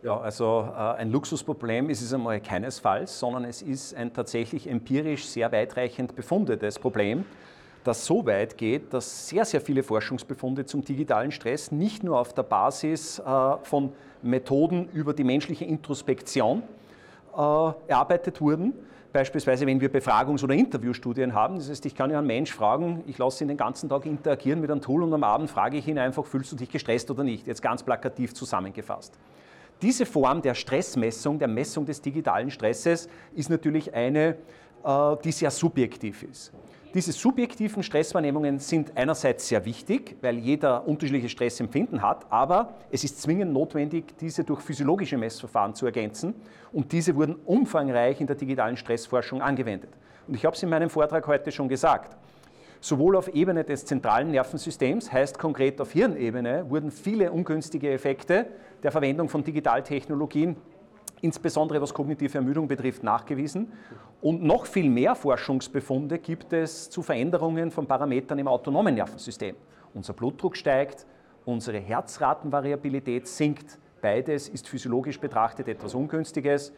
Ja, 0.03 0.19
also 0.19 0.67
äh, 0.75 0.79
ein 0.79 1.11
Luxusproblem 1.11 1.89
ist 1.91 2.01
es 2.01 2.11
einmal 2.11 2.41
keinesfalls, 2.41 3.19
sondern 3.19 3.45
es 3.45 3.61
ist 3.61 3.93
ein 3.95 4.11
tatsächlich 4.11 4.67
empirisch 4.67 5.25
sehr 5.27 5.51
weitreichend 5.51 6.15
befundetes 6.15 6.79
Problem, 6.79 7.23
das 7.83 8.05
so 8.05 8.25
weit 8.25 8.57
geht, 8.57 8.93
dass 8.93 9.27
sehr, 9.27 9.45
sehr 9.45 9.61
viele 9.61 9.83
Forschungsbefunde 9.83 10.65
zum 10.65 10.83
digitalen 10.83 11.31
Stress 11.31 11.71
nicht 11.71 12.03
nur 12.03 12.19
auf 12.19 12.33
der 12.33 12.43
Basis 12.43 13.19
äh, 13.19 13.23
von 13.63 13.91
Methoden 14.23 14.89
über 14.93 15.13
die 15.13 15.23
menschliche 15.23 15.65
Introspektion 15.65 16.63
äh, 17.33 17.37
erarbeitet 17.87 18.41
wurden, 18.41 18.73
Beispielsweise, 19.13 19.67
wenn 19.67 19.81
wir 19.81 19.91
Befragungs- 19.91 20.41
oder 20.41 20.53
Interviewstudien 20.53 21.33
haben, 21.33 21.57
das 21.57 21.69
heißt, 21.69 21.85
ich 21.85 21.95
kann 21.95 22.11
ja 22.11 22.19
einen 22.19 22.27
Mensch 22.27 22.53
fragen, 22.53 23.03
ich 23.07 23.17
lasse 23.17 23.43
ihn 23.43 23.49
den 23.49 23.57
ganzen 23.57 23.89
Tag 23.89 24.05
interagieren 24.05 24.61
mit 24.61 24.71
einem 24.71 24.79
Tool 24.79 25.03
und 25.03 25.13
am 25.13 25.25
Abend 25.25 25.49
frage 25.49 25.77
ich 25.77 25.85
ihn 25.87 25.99
einfach, 25.99 26.25
fühlst 26.25 26.53
du 26.53 26.55
dich 26.55 26.69
gestresst 26.69 27.11
oder 27.11 27.25
nicht? 27.25 27.45
Jetzt 27.45 27.61
ganz 27.61 27.83
plakativ 27.83 28.33
zusammengefasst. 28.33 29.13
Diese 29.81 30.05
Form 30.05 30.41
der 30.43 30.53
Stressmessung, 30.53 31.39
der 31.39 31.47
Messung 31.47 31.85
des 31.85 32.01
digitalen 32.01 32.51
Stresses, 32.51 33.09
ist 33.33 33.49
natürlich 33.49 33.93
eine, 33.93 34.37
äh, 34.83 35.15
die 35.23 35.31
sehr 35.31 35.49
subjektiv 35.49 36.21
ist. 36.23 36.53
Diese 36.93 37.13
subjektiven 37.13 37.81
Stresswahrnehmungen 37.81 38.59
sind 38.59 38.95
einerseits 38.95 39.47
sehr 39.47 39.63
wichtig, 39.63 40.17
weil 40.21 40.37
jeder 40.37 40.85
unterschiedliche 40.85 41.29
Stressempfinden 41.29 42.01
hat, 42.01 42.29
aber 42.29 42.75
es 42.91 43.05
ist 43.05 43.21
zwingend 43.21 43.53
notwendig, 43.53 44.17
diese 44.19 44.43
durch 44.43 44.59
physiologische 44.59 45.17
Messverfahren 45.17 45.73
zu 45.73 45.85
ergänzen 45.85 46.35
und 46.73 46.91
diese 46.91 47.15
wurden 47.15 47.35
umfangreich 47.45 48.19
in 48.19 48.27
der 48.27 48.35
digitalen 48.35 48.75
Stressforschung 48.75 49.41
angewendet. 49.41 49.89
Und 50.27 50.35
ich 50.35 50.45
habe 50.45 50.55
es 50.55 50.61
in 50.61 50.69
meinem 50.69 50.89
Vortrag 50.89 51.25
heute 51.27 51.51
schon 51.51 51.69
gesagt. 51.69 52.17
Sowohl 52.81 53.15
auf 53.15 53.29
Ebene 53.29 53.63
des 53.63 53.85
zentralen 53.85 54.31
Nervensystems, 54.31 55.11
heißt 55.11 55.39
konkret 55.39 55.79
auf 55.79 55.91
Hirnebene, 55.91 56.69
wurden 56.69 56.91
viele 56.91 57.31
ungünstige 57.31 57.91
Effekte 57.91 58.47
der 58.83 58.91
Verwendung 58.91 59.29
von 59.29 59.43
Digitaltechnologien 59.43 60.57
insbesondere 61.21 61.81
was 61.81 61.93
kognitive 61.93 62.37
Ermüdung 62.37 62.67
betrifft, 62.67 63.03
nachgewiesen. 63.03 63.71
Und 64.21 64.43
noch 64.43 64.65
viel 64.65 64.89
mehr 64.89 65.15
Forschungsbefunde 65.15 66.19
gibt 66.19 66.53
es 66.53 66.89
zu 66.89 67.01
Veränderungen 67.01 67.71
von 67.71 67.87
Parametern 67.87 68.39
im 68.39 68.47
autonomen 68.47 68.95
Nervensystem. 68.95 69.55
Unser 69.93 70.13
Blutdruck 70.13 70.57
steigt, 70.57 71.05
unsere 71.45 71.79
Herzratenvariabilität 71.79 73.27
sinkt. 73.27 73.77
Beides 74.01 74.49
ist 74.49 74.67
physiologisch 74.67 75.19
betrachtet 75.19 75.67
etwas 75.67 75.93
Ungünstiges 75.93 76.73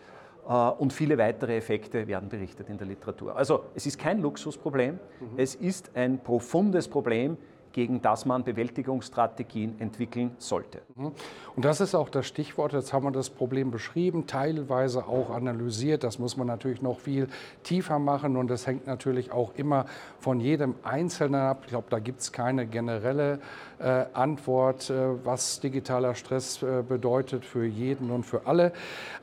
und 0.77 0.91
viele 0.91 1.17
weitere 1.17 1.57
Effekte 1.57 2.07
werden 2.07 2.29
berichtet 2.29 2.69
in 2.69 2.77
der 2.77 2.87
Literatur. 2.87 3.35
Also 3.35 3.65
es 3.75 3.85
ist 3.85 3.97
kein 3.97 4.21
Luxusproblem, 4.21 4.95
mhm. 5.19 5.27
es 5.37 5.55
ist 5.55 5.91
ein 5.95 6.19
profundes 6.19 6.87
Problem, 6.87 7.37
gegen 7.73 8.01
das 8.01 8.25
man 8.25 8.43
Bewältigungsstrategien 8.43 9.79
entwickeln 9.79 10.31
sollte. 10.37 10.81
Mhm. 10.95 11.11
Und 11.55 11.65
das 11.65 11.81
ist 11.81 11.95
auch 11.95 12.09
das 12.09 12.25
Stichwort. 12.25 12.73
Jetzt 12.73 12.93
haben 12.93 13.05
wir 13.05 13.11
das 13.11 13.29
Problem 13.29 13.71
beschrieben, 13.71 14.27
teilweise 14.27 15.07
auch 15.07 15.31
analysiert. 15.31 16.03
Das 16.03 16.19
muss 16.19 16.37
man 16.37 16.47
natürlich 16.47 16.81
noch 16.81 16.99
viel 16.99 17.27
tiefer 17.63 17.99
machen 17.99 18.37
und 18.37 18.47
das 18.47 18.65
hängt 18.67 18.87
natürlich 18.87 19.31
auch 19.31 19.51
immer 19.55 19.85
von 20.19 20.39
jedem 20.39 20.75
Einzelnen 20.83 21.41
ab. 21.41 21.61
Ich 21.63 21.69
glaube, 21.69 21.87
da 21.89 21.99
gibt 21.99 22.21
es 22.21 22.31
keine 22.31 22.65
generelle 22.65 23.39
äh, 23.79 24.05
Antwort, 24.13 24.89
äh, 24.89 25.25
was 25.25 25.59
digitaler 25.59 26.15
Stress 26.15 26.61
äh, 26.61 26.83
bedeutet 26.87 27.45
für 27.45 27.65
jeden 27.65 28.11
und 28.11 28.23
für 28.23 28.45
alle. 28.45 28.71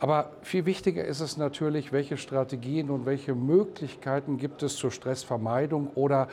Aber 0.00 0.30
viel 0.42 0.66
wichtiger 0.66 1.04
ist 1.04 1.21
es 1.21 1.37
natürlich, 1.37 1.92
welche 1.92 2.16
Strategien 2.16 2.90
und 2.90 3.07
welche 3.07 3.35
Möglichkeiten 3.35 4.37
gibt 4.37 4.62
es 4.62 4.76
zur 4.76 4.90
Stressvermeidung 4.90 5.88
oder 5.95 6.28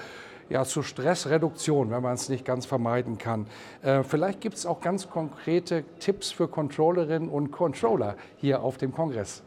ja, 0.50 0.64
zur 0.64 0.84
Stressreduktion, 0.84 1.92
wenn 1.92 2.02
man 2.02 2.14
es 2.14 2.30
nicht 2.30 2.46
ganz 2.46 2.66
vermeiden 2.66 3.18
kann. 3.18 3.48
Äh, 3.82 4.04
vielleicht 4.04 4.42
gibt 4.42 4.56
es 4.56 4.66
auch 4.66 4.82
ganz 4.82 5.10
konkrete 5.10 5.84
Tipps 6.00 6.32
für 6.32 6.48
Controllerinnen 6.48 7.30
und 7.30 7.52
Controller 7.52 8.16
hier 8.38 8.62
auf 8.62 8.78
dem 8.78 8.92
Kongress. 8.92 9.44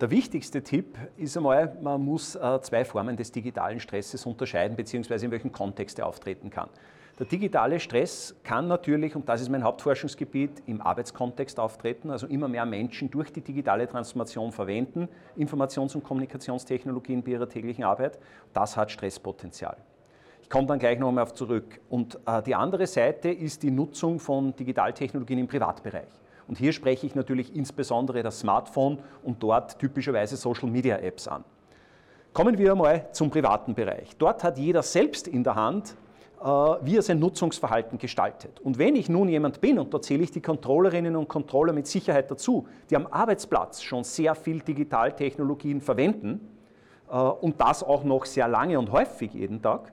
Der 0.00 0.12
wichtigste 0.12 0.62
Tipp 0.62 0.96
ist 1.16 1.36
einmal, 1.36 1.76
man 1.82 2.00
muss 2.04 2.36
äh, 2.36 2.60
zwei 2.60 2.84
Formen 2.84 3.16
des 3.16 3.32
digitalen 3.32 3.80
Stresses 3.80 4.24
unterscheiden, 4.26 4.76
beziehungsweise 4.76 5.26
in 5.26 5.32
welchem 5.32 5.50
Kontext 5.50 5.98
er 5.98 6.06
auftreten 6.06 6.50
kann. 6.50 6.68
Der 7.18 7.26
digitale 7.26 7.80
Stress 7.80 8.36
kann 8.44 8.68
natürlich, 8.68 9.16
und 9.16 9.28
das 9.28 9.40
ist 9.40 9.48
mein 9.48 9.64
Hauptforschungsgebiet, 9.64 10.62
im 10.66 10.80
Arbeitskontext 10.80 11.58
auftreten, 11.58 12.10
also 12.12 12.28
immer 12.28 12.46
mehr 12.46 12.64
Menschen 12.64 13.10
durch 13.10 13.32
die 13.32 13.40
digitale 13.40 13.88
Transformation 13.88 14.52
verwenden, 14.52 15.08
Informations- 15.36 15.96
und 15.96 16.04
Kommunikationstechnologien 16.04 17.24
bei 17.24 17.32
ihrer 17.32 17.48
täglichen 17.48 17.82
Arbeit. 17.82 18.20
Das 18.52 18.76
hat 18.76 18.92
Stresspotenzial. 18.92 19.78
Ich 20.48 20.50
komme 20.50 20.66
dann 20.66 20.78
gleich 20.78 20.98
noch 20.98 21.08
einmal 21.08 21.24
auf 21.24 21.34
zurück. 21.34 21.78
Und 21.90 22.18
äh, 22.24 22.42
die 22.42 22.54
andere 22.54 22.86
Seite 22.86 23.28
ist 23.28 23.62
die 23.62 23.70
Nutzung 23.70 24.18
von 24.18 24.56
Digitaltechnologien 24.56 25.40
im 25.40 25.46
Privatbereich. 25.46 26.08
Und 26.46 26.56
hier 26.56 26.72
spreche 26.72 27.06
ich 27.06 27.14
natürlich 27.14 27.54
insbesondere 27.54 28.22
das 28.22 28.40
Smartphone 28.40 28.98
und 29.22 29.42
dort 29.42 29.78
typischerweise 29.78 30.38
Social-Media-Apps 30.38 31.28
an. 31.28 31.44
Kommen 32.32 32.56
wir 32.56 32.72
einmal 32.72 33.12
zum 33.12 33.28
privaten 33.28 33.74
Bereich. 33.74 34.16
Dort 34.16 34.42
hat 34.42 34.56
jeder 34.56 34.82
selbst 34.82 35.28
in 35.28 35.44
der 35.44 35.54
Hand, 35.54 35.94
äh, 36.40 36.44
wie 36.46 36.96
er 36.96 37.02
sein 37.02 37.18
Nutzungsverhalten 37.18 37.98
gestaltet. 37.98 38.58
Und 38.60 38.78
wenn 38.78 38.96
ich 38.96 39.10
nun 39.10 39.28
jemand 39.28 39.60
bin, 39.60 39.78
und 39.78 39.92
da 39.92 40.00
zähle 40.00 40.22
ich 40.22 40.30
die 40.30 40.40
Controllerinnen 40.40 41.14
und 41.14 41.28
Controller 41.28 41.74
mit 41.74 41.86
Sicherheit 41.86 42.30
dazu, 42.30 42.66
die 42.88 42.96
am 42.96 43.06
Arbeitsplatz 43.06 43.82
schon 43.82 44.02
sehr 44.02 44.34
viel 44.34 44.60
Digitaltechnologien 44.60 45.82
verwenden 45.82 46.40
äh, 47.10 47.18
und 47.18 47.60
das 47.60 47.84
auch 47.84 48.02
noch 48.02 48.24
sehr 48.24 48.48
lange 48.48 48.78
und 48.78 48.90
häufig 48.92 49.34
jeden 49.34 49.60
Tag, 49.60 49.92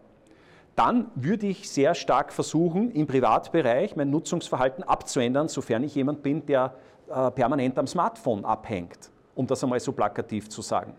dann 0.75 1.09
würde 1.15 1.47
ich 1.47 1.69
sehr 1.69 1.95
stark 1.95 2.33
versuchen, 2.33 2.91
im 2.91 3.07
Privatbereich 3.07 3.95
mein 3.95 4.09
Nutzungsverhalten 4.09 4.83
abzuändern, 4.83 5.47
sofern 5.47 5.83
ich 5.83 5.95
jemand 5.95 6.21
bin, 6.21 6.45
der 6.45 6.75
äh, 7.07 7.31
permanent 7.31 7.79
am 7.79 7.87
Smartphone 7.87 8.43
abhängt, 8.43 9.09
um 9.35 9.47
das 9.47 9.63
einmal 9.63 9.79
so 9.79 9.93
plakativ 9.93 10.49
zu 10.49 10.61
sagen. 10.61 10.93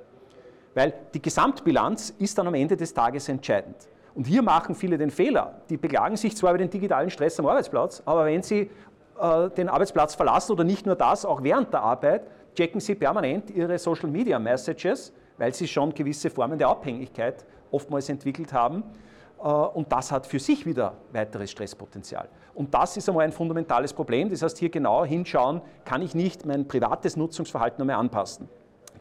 Weil 0.74 0.94
die 1.12 1.20
Gesamtbilanz 1.20 2.14
ist 2.18 2.38
dann 2.38 2.46
am 2.46 2.54
Ende 2.54 2.76
des 2.76 2.92
Tages 2.92 3.28
entscheidend. 3.28 3.76
Und 4.14 4.26
hier 4.26 4.42
machen 4.42 4.74
viele 4.74 4.96
den 4.96 5.10
Fehler. 5.10 5.60
Die 5.68 5.76
beklagen 5.76 6.16
sich 6.16 6.34
zwar 6.34 6.50
über 6.50 6.58
den 6.58 6.70
digitalen 6.70 7.10
Stress 7.10 7.38
am 7.38 7.46
Arbeitsplatz, 7.46 8.02
aber 8.06 8.24
wenn 8.24 8.42
sie 8.42 8.70
äh, 9.20 9.50
den 9.50 9.68
Arbeitsplatz 9.68 10.14
verlassen 10.14 10.52
oder 10.52 10.64
nicht 10.64 10.86
nur 10.86 10.94
das, 10.94 11.26
auch 11.26 11.42
während 11.42 11.72
der 11.72 11.82
Arbeit, 11.82 12.26
checken 12.54 12.80
sie 12.80 12.94
permanent 12.94 13.50
ihre 13.50 13.78
Social 13.78 14.08
Media 14.08 14.38
Messages, 14.38 15.12
weil 15.36 15.52
sie 15.52 15.68
schon 15.68 15.92
gewisse 15.92 16.30
Formen 16.30 16.58
der 16.58 16.68
Abhängigkeit 16.68 17.44
oftmals 17.70 18.08
entwickelt 18.08 18.54
haben. 18.54 18.82
Äh, 19.38 19.48
und 19.48 19.90
das 19.92 20.12
hat 20.12 20.26
für 20.26 20.38
sich 20.38 20.66
wieder 20.66 20.94
weiteres 21.12 21.50
Stresspotenzial. 21.50 22.28
Und 22.54 22.72
das 22.72 22.96
ist 22.96 23.08
einmal 23.08 23.24
ein 23.24 23.32
fundamentales 23.32 23.92
Problem. 23.92 24.30
Das 24.30 24.42
heißt, 24.42 24.58
hier 24.58 24.70
genauer 24.70 25.06
hinschauen, 25.06 25.60
kann 25.84 26.02
ich 26.02 26.14
nicht 26.14 26.46
mein 26.46 26.66
privates 26.66 27.16
Nutzungsverhalten 27.16 27.82
einmal 27.82 27.96
anpassen. 27.96 28.48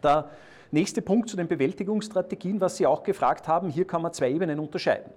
Der 0.03 0.29
nächste 0.71 1.01
Punkt 1.01 1.29
zu 1.29 1.37
den 1.37 1.47
Bewältigungsstrategien, 1.47 2.59
was 2.59 2.77
Sie 2.77 2.85
auch 2.85 3.03
gefragt 3.03 3.47
haben, 3.47 3.69
hier 3.69 3.85
kann 3.87 4.01
man 4.01 4.13
zwei 4.13 4.29
Ebenen 4.29 4.59
unterscheiden. 4.59 5.11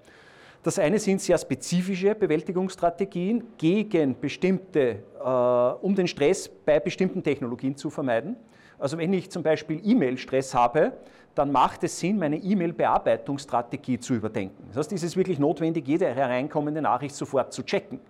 Das 0.63 0.79
eine 0.79 0.99
sind 0.99 1.21
sehr 1.21 1.39
spezifische 1.39 2.15
Bewältigungsstrategien 2.15 3.45
gegen 3.57 4.19
bestimmte, 4.19 5.03
äh, 5.19 5.85
um 5.85 5.95
den 5.95 6.09
Stress 6.09 6.49
bei 6.49 6.81
bestimmten 6.81 7.23
Technologien 7.23 7.77
zu 7.77 7.91
vermeiden. 7.91 8.37
Also 8.79 8.99
wenn 8.99 9.13
ich 9.13 9.31
zum 9.31 9.43
Beispiel 9.43 9.81
E-Mail-Stress 9.85 10.55
habe, 10.55 10.93
dann 11.35 11.53
macht 11.53 11.85
es 11.85 11.99
Sinn, 11.99 12.19
meine 12.19 12.37
E-Mail-Bearbeitungsstrategie 12.37 13.99
zu 14.01 14.15
überdenken. 14.15 14.65
Das 14.69 14.79
heißt, 14.79 14.93
ist 14.93 15.05
es 15.05 15.17
wirklich 15.17 15.39
notwendig, 15.39 15.87
jede 15.87 16.07
hereinkommende 16.07 16.83
Nachricht 16.83 17.15
sofort 17.15 17.53
zu 17.53 17.63
checken? 17.63 18.01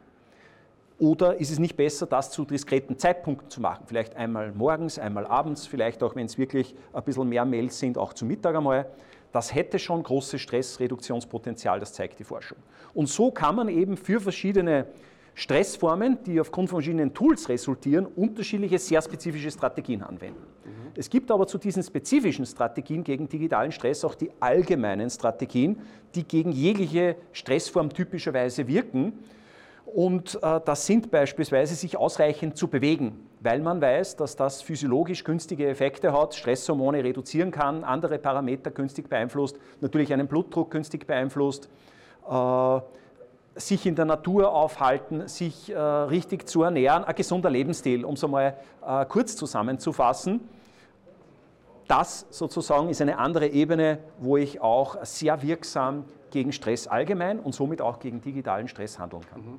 Oder 0.98 1.36
ist 1.36 1.50
es 1.50 1.58
nicht 1.58 1.76
besser, 1.76 2.06
das 2.06 2.30
zu 2.30 2.44
diskreten 2.44 2.98
Zeitpunkten 2.98 3.48
zu 3.50 3.60
machen? 3.60 3.84
Vielleicht 3.86 4.16
einmal 4.16 4.52
morgens, 4.52 4.98
einmal 4.98 5.26
abends, 5.26 5.66
vielleicht 5.66 6.02
auch, 6.02 6.16
wenn 6.16 6.26
es 6.26 6.38
wirklich 6.38 6.74
ein 6.92 7.02
bisschen 7.04 7.28
mehr 7.28 7.44
Mails 7.44 7.78
sind, 7.78 7.96
auch 7.96 8.14
zu 8.14 8.24
Mittag 8.24 8.56
einmal. 8.56 8.86
Das 9.30 9.54
hätte 9.54 9.78
schon 9.78 10.02
großes 10.02 10.40
Stressreduktionspotenzial, 10.40 11.78
das 11.78 11.92
zeigt 11.92 12.18
die 12.18 12.24
Forschung. 12.24 12.58
Und 12.94 13.08
so 13.08 13.30
kann 13.30 13.54
man 13.54 13.68
eben 13.68 13.96
für 13.96 14.20
verschiedene 14.20 14.86
Stressformen, 15.38 16.18
die 16.26 16.40
aufgrund 16.40 16.68
von 16.68 16.78
verschiedenen 16.78 17.14
Tools 17.14 17.48
resultieren, 17.48 18.06
unterschiedliche, 18.06 18.76
sehr 18.76 19.00
spezifische 19.00 19.52
Strategien 19.52 20.02
anwenden. 20.02 20.42
Mhm. 20.64 20.90
Es 20.96 21.08
gibt 21.08 21.30
aber 21.30 21.46
zu 21.46 21.58
diesen 21.58 21.80
spezifischen 21.84 22.44
Strategien 22.44 23.04
gegen 23.04 23.28
digitalen 23.28 23.70
Stress 23.70 24.04
auch 24.04 24.16
die 24.16 24.32
allgemeinen 24.40 25.08
Strategien, 25.08 25.80
die 26.16 26.24
gegen 26.24 26.50
jegliche 26.50 27.14
Stressform 27.30 27.90
typischerweise 27.90 28.66
wirken. 28.66 29.12
Und 29.86 30.40
äh, 30.42 30.60
das 30.64 30.84
sind 30.84 31.12
beispielsweise 31.12 31.76
sich 31.76 31.96
ausreichend 31.96 32.56
zu 32.56 32.66
bewegen, 32.66 33.24
weil 33.38 33.60
man 33.60 33.80
weiß, 33.80 34.16
dass 34.16 34.34
das 34.34 34.60
physiologisch 34.60 35.22
günstige 35.22 35.68
Effekte 35.68 36.12
hat, 36.12 36.34
Stresshormone 36.34 37.04
reduzieren 37.04 37.52
kann, 37.52 37.84
andere 37.84 38.18
Parameter 38.18 38.72
günstig 38.72 39.08
beeinflusst, 39.08 39.56
natürlich 39.80 40.12
einen 40.12 40.26
Blutdruck 40.26 40.72
günstig 40.72 41.06
beeinflusst. 41.06 41.70
Äh, 42.28 42.80
sich 43.58 43.86
in 43.86 43.94
der 43.94 44.04
Natur 44.04 44.52
aufhalten, 44.52 45.28
sich 45.28 45.70
äh, 45.70 45.78
richtig 45.78 46.48
zu 46.48 46.62
ernähren, 46.62 47.04
ein 47.04 47.14
gesunder 47.14 47.50
Lebensstil, 47.50 48.04
um 48.04 48.14
es 48.14 48.24
einmal 48.24 48.56
äh, 48.86 49.04
kurz 49.06 49.36
zusammenzufassen. 49.36 50.40
Das 51.86 52.26
sozusagen 52.30 52.88
ist 52.90 53.00
eine 53.00 53.18
andere 53.18 53.48
Ebene, 53.48 53.98
wo 54.18 54.36
ich 54.36 54.60
auch 54.60 55.04
sehr 55.04 55.42
wirksam 55.42 56.04
gegen 56.30 56.52
Stress 56.52 56.86
allgemein 56.86 57.40
und 57.40 57.54
somit 57.54 57.80
auch 57.80 57.98
gegen 57.98 58.20
digitalen 58.20 58.68
Stress 58.68 58.98
handeln 58.98 59.22
kann. 59.30 59.40
Mhm. 59.40 59.58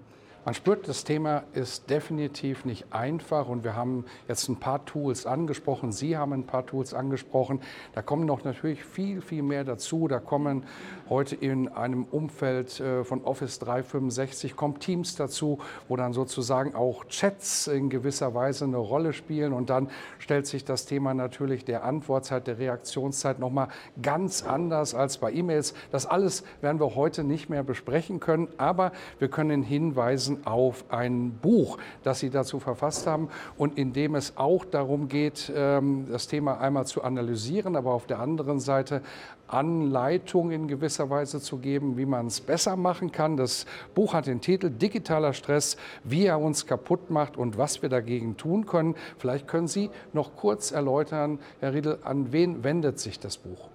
Man 0.50 0.56
spürt, 0.56 0.88
das 0.88 1.04
Thema 1.04 1.44
ist 1.54 1.92
definitiv 1.92 2.66
nicht 2.66 2.92
einfach 2.92 3.50
und 3.50 3.64
wir 3.64 3.76
haben 3.76 4.06
jetzt 4.28 4.50
ein 4.50 4.56
paar 4.56 4.84
Tools 4.84 5.28
angesprochen. 5.28 5.92
Sie 5.92 6.18
haben 6.18 6.34
ein 6.34 6.48
paar 6.48 6.66
Tools 6.66 6.96
angesprochen. 6.96 7.62
Da 7.94 8.02
kommen 8.02 8.26
noch 8.26 8.44
natürlich 8.44 8.84
viel, 8.84 9.22
viel 9.22 9.44
mehr 9.44 9.64
dazu. 9.64 10.08
Da 10.08 10.18
kommen 10.18 10.64
heute 11.08 11.36
in 11.36 11.68
einem 11.68 12.04
Umfeld 12.04 12.80
äh, 12.80 13.04
von 13.04 13.24
Office 13.26 13.60
365 13.60 14.56
kommt 14.56 14.80
Teams 14.80 15.16
dazu, 15.16 15.60
wo 15.88 15.96
dann 15.96 16.14
sozusagen 16.14 16.74
auch 16.74 17.06
Chats 17.06 17.68
in 17.68 17.92
gewisser 17.92 18.34
Weise 18.34 18.66
eine 18.66 18.78
Rolle 18.78 19.14
spielen 19.14 19.54
und 19.54 19.70
dann 19.70 19.92
stellt 20.18 20.48
sich 20.48 20.66
das 20.66 20.88
Thema 20.88 21.14
natürlich 21.14 21.64
der 21.64 21.84
Antwortzeit, 21.84 22.48
der 22.48 22.58
Reaktionszeit 22.58 23.38
nochmal 23.38 23.68
ganz 24.02 24.42
anders 24.42 24.96
als 24.96 25.20
bei 25.20 25.32
E-Mails. 25.32 25.76
Das 25.92 26.08
alles 26.08 26.44
werden 26.62 26.80
wir 26.80 26.96
heute 26.96 27.24
nicht 27.24 27.50
mehr 27.50 27.62
besprechen 27.62 28.20
können, 28.20 28.48
aber 28.58 28.94
wir 29.20 29.28
können 29.28 29.62
hinweisen, 29.62 30.39
auf 30.46 30.86
ein 30.90 31.32
Buch, 31.42 31.78
das 32.04 32.20
Sie 32.20 32.30
dazu 32.30 32.60
verfasst 32.60 33.08
haben 33.08 33.30
und 33.58 33.78
in 33.78 33.94
dem 33.94 34.16
es 34.16 34.38
auch 34.38 34.66
darum 34.66 35.08
geht, 35.08 35.52
ähm, 35.56 36.08
das 36.10 36.28
Thema 36.28 36.60
einmal 36.60 36.86
zu 36.86 37.04
analysieren, 37.04 37.76
aber 37.76 37.94
auf 37.94 38.08
der 38.08 38.20
anderen 38.20 38.60
Seite 38.60 39.02
Anleitung 39.48 40.52
in 40.52 40.68
gewisser 40.68 41.10
Weise 41.10 41.42
zu 41.42 41.58
geben, 41.58 41.98
wie 41.98 42.06
man 42.06 42.28
es 42.28 42.42
besser 42.42 42.76
machen 42.76 43.12
kann. 43.12 43.38
Das 43.38 43.66
Buch 43.96 44.14
hat 44.14 44.28
den 44.28 44.42
Titel 44.42 44.70
Digitaler 44.70 45.34
Stress, 45.34 45.78
wie 46.04 46.26
er 46.26 46.40
uns 46.40 46.66
kaputt 46.66 47.10
macht 47.10 47.38
und 47.38 47.58
was 47.58 47.82
wir 47.82 47.90
dagegen 47.90 48.38
tun 48.38 48.66
können. 48.66 48.96
Vielleicht 49.18 49.48
können 49.48 49.68
Sie 49.68 49.90
noch 50.14 50.36
kurz 50.36 50.72
erläutern, 50.72 51.40
Herr 51.60 51.74
Riedel, 51.74 52.00
an 52.04 52.32
wen 52.32 52.64
wendet 52.64 53.00
sich 53.00 53.20
das 53.20 53.38
Buch? 53.38 53.70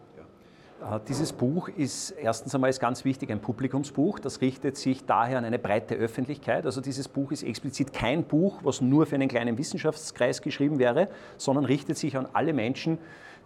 Äh, 0.84 1.00
dieses 1.08 1.32
Buch 1.32 1.68
ist 1.68 2.10
erstens 2.10 2.54
einmal 2.54 2.70
ist 2.70 2.80
ganz 2.80 3.04
wichtig 3.04 3.30
ein 3.30 3.40
Publikumsbuch. 3.40 4.18
Das 4.18 4.40
richtet 4.40 4.76
sich 4.76 5.04
daher 5.04 5.38
an 5.38 5.44
eine 5.44 5.58
breite 5.58 5.94
Öffentlichkeit. 5.94 6.66
Also 6.66 6.80
dieses 6.80 7.08
Buch 7.08 7.32
ist 7.32 7.42
explizit 7.42 7.92
kein 7.92 8.24
Buch, 8.24 8.60
was 8.62 8.80
nur 8.80 9.06
für 9.06 9.14
einen 9.14 9.28
kleinen 9.28 9.58
Wissenschaftskreis 9.58 10.42
geschrieben 10.42 10.78
wäre, 10.78 11.08
sondern 11.36 11.64
richtet 11.64 11.98
sich 11.98 12.16
an 12.16 12.28
alle 12.32 12.52
Menschen, 12.52 12.98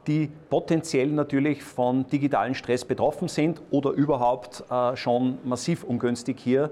die 0.06 0.30
potenziell 0.48 1.08
natürlich 1.08 1.62
von 1.62 2.06
digitalen 2.08 2.54
Stress 2.54 2.84
betroffen 2.84 3.28
sind 3.28 3.60
oder 3.70 3.90
überhaupt 3.90 4.64
äh, 4.70 4.96
schon 4.96 5.38
massiv 5.44 5.84
ungünstig 5.84 6.38
hier 6.40 6.70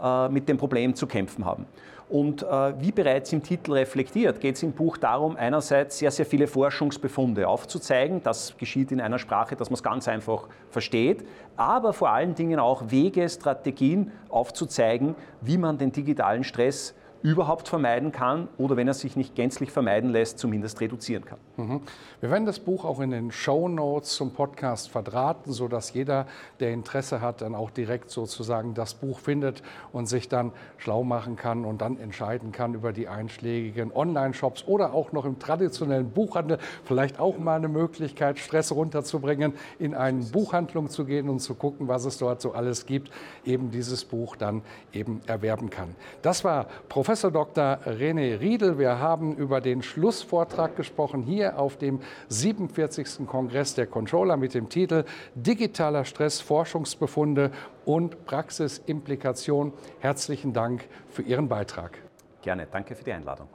äh, 0.00 0.28
mit 0.28 0.48
dem 0.48 0.56
Problem 0.56 0.94
zu 0.94 1.06
kämpfen 1.06 1.44
haben. 1.44 1.66
Und 2.08 2.44
äh, 2.44 2.80
wie 2.80 2.92
bereits 2.92 3.32
im 3.32 3.42
Titel 3.42 3.72
reflektiert, 3.72 4.40
geht 4.40 4.54
es 4.54 4.62
im 4.62 4.72
Buch 4.72 4.96
darum, 4.96 5.36
einerseits 5.36 5.98
sehr, 5.98 6.12
sehr 6.12 6.24
viele 6.24 6.46
Forschungsbefunde 6.46 7.48
aufzuzeigen. 7.48 8.22
Das 8.22 8.56
geschieht 8.56 8.92
in 8.92 9.00
einer 9.00 9.18
Sprache, 9.18 9.56
dass 9.56 9.70
man 9.70 9.74
es 9.74 9.82
ganz 9.82 10.06
einfach 10.06 10.46
versteht, 10.70 11.26
aber 11.56 11.92
vor 11.92 12.10
allen 12.10 12.36
Dingen 12.36 12.60
auch 12.60 12.90
Wege, 12.90 13.28
Strategien 13.28 14.12
aufzuzeigen, 14.28 15.16
wie 15.40 15.58
man 15.58 15.78
den 15.78 15.90
digitalen 15.90 16.44
Stress 16.44 16.94
überhaupt 17.26 17.66
vermeiden 17.66 18.12
kann 18.12 18.46
oder 18.56 18.76
wenn 18.76 18.86
er 18.86 18.94
sich 18.94 19.16
nicht 19.16 19.34
gänzlich 19.34 19.72
vermeiden 19.72 20.10
lässt, 20.10 20.38
zumindest 20.38 20.80
reduzieren 20.80 21.24
kann. 21.24 21.38
Mhm. 21.56 21.80
Wir 22.20 22.30
werden 22.30 22.46
das 22.46 22.60
Buch 22.60 22.84
auch 22.84 23.00
in 23.00 23.10
den 23.10 23.32
Show 23.32 23.66
Notes 23.66 24.14
zum 24.14 24.32
Podcast 24.32 24.90
verdrahten, 24.90 25.52
sodass 25.52 25.92
jeder, 25.92 26.28
der 26.60 26.70
Interesse 26.70 27.20
hat, 27.20 27.40
dann 27.40 27.56
auch 27.56 27.70
direkt 27.70 28.10
sozusagen 28.10 28.74
das 28.74 28.94
Buch 28.94 29.18
findet 29.18 29.64
und 29.92 30.06
sich 30.06 30.28
dann 30.28 30.52
schlau 30.76 31.02
machen 31.02 31.34
kann 31.34 31.64
und 31.64 31.80
dann 31.80 31.98
entscheiden 31.98 32.52
kann 32.52 32.74
über 32.74 32.92
die 32.92 33.08
einschlägigen 33.08 33.90
Online-Shops 33.92 34.68
oder 34.68 34.94
auch 34.94 35.10
noch 35.10 35.24
im 35.24 35.40
traditionellen 35.40 36.10
Buchhandel. 36.10 36.58
Vielleicht 36.84 37.18
auch 37.18 37.38
mal 37.38 37.56
eine 37.56 37.66
Möglichkeit, 37.66 38.38
Stress 38.38 38.70
runterzubringen, 38.70 39.52
in 39.80 39.96
eine 39.96 40.22
Buchhandlung 40.22 40.90
zu 40.90 41.04
gehen 41.04 41.28
und 41.28 41.40
zu 41.40 41.56
gucken, 41.56 41.88
was 41.88 42.04
es 42.04 42.18
dort 42.18 42.40
so 42.40 42.52
alles 42.52 42.86
gibt, 42.86 43.10
eben 43.44 43.72
dieses 43.72 44.04
Buch 44.04 44.36
dann 44.36 44.62
eben 44.92 45.22
erwerben 45.26 45.70
kann. 45.70 45.96
Das 46.22 46.44
war 46.44 46.66
Professor 46.88 47.15
Professor 47.16 47.30
Dr. 47.30 47.78
René 47.86 48.38
Riedel. 48.38 48.78
Wir 48.78 48.98
haben 48.98 49.36
über 49.36 49.62
den 49.62 49.80
Schlussvortrag 49.80 50.76
gesprochen 50.76 51.22
hier 51.22 51.58
auf 51.58 51.78
dem 51.78 52.00
47. 52.28 53.26
Kongress 53.26 53.74
der 53.74 53.86
Controller 53.86 54.36
mit 54.36 54.52
dem 54.52 54.68
Titel 54.68 55.02
Digitaler 55.34 56.04
Stress, 56.04 56.42
Forschungsbefunde 56.42 57.52
und 57.86 58.26
Praxisimplikation. 58.26 59.72
Herzlichen 60.00 60.52
Dank 60.52 60.86
für 61.08 61.22
Ihren 61.22 61.48
Beitrag. 61.48 61.96
Gerne, 62.42 62.68
danke 62.70 62.94
für 62.94 63.04
die 63.04 63.12
Einladung. 63.12 63.48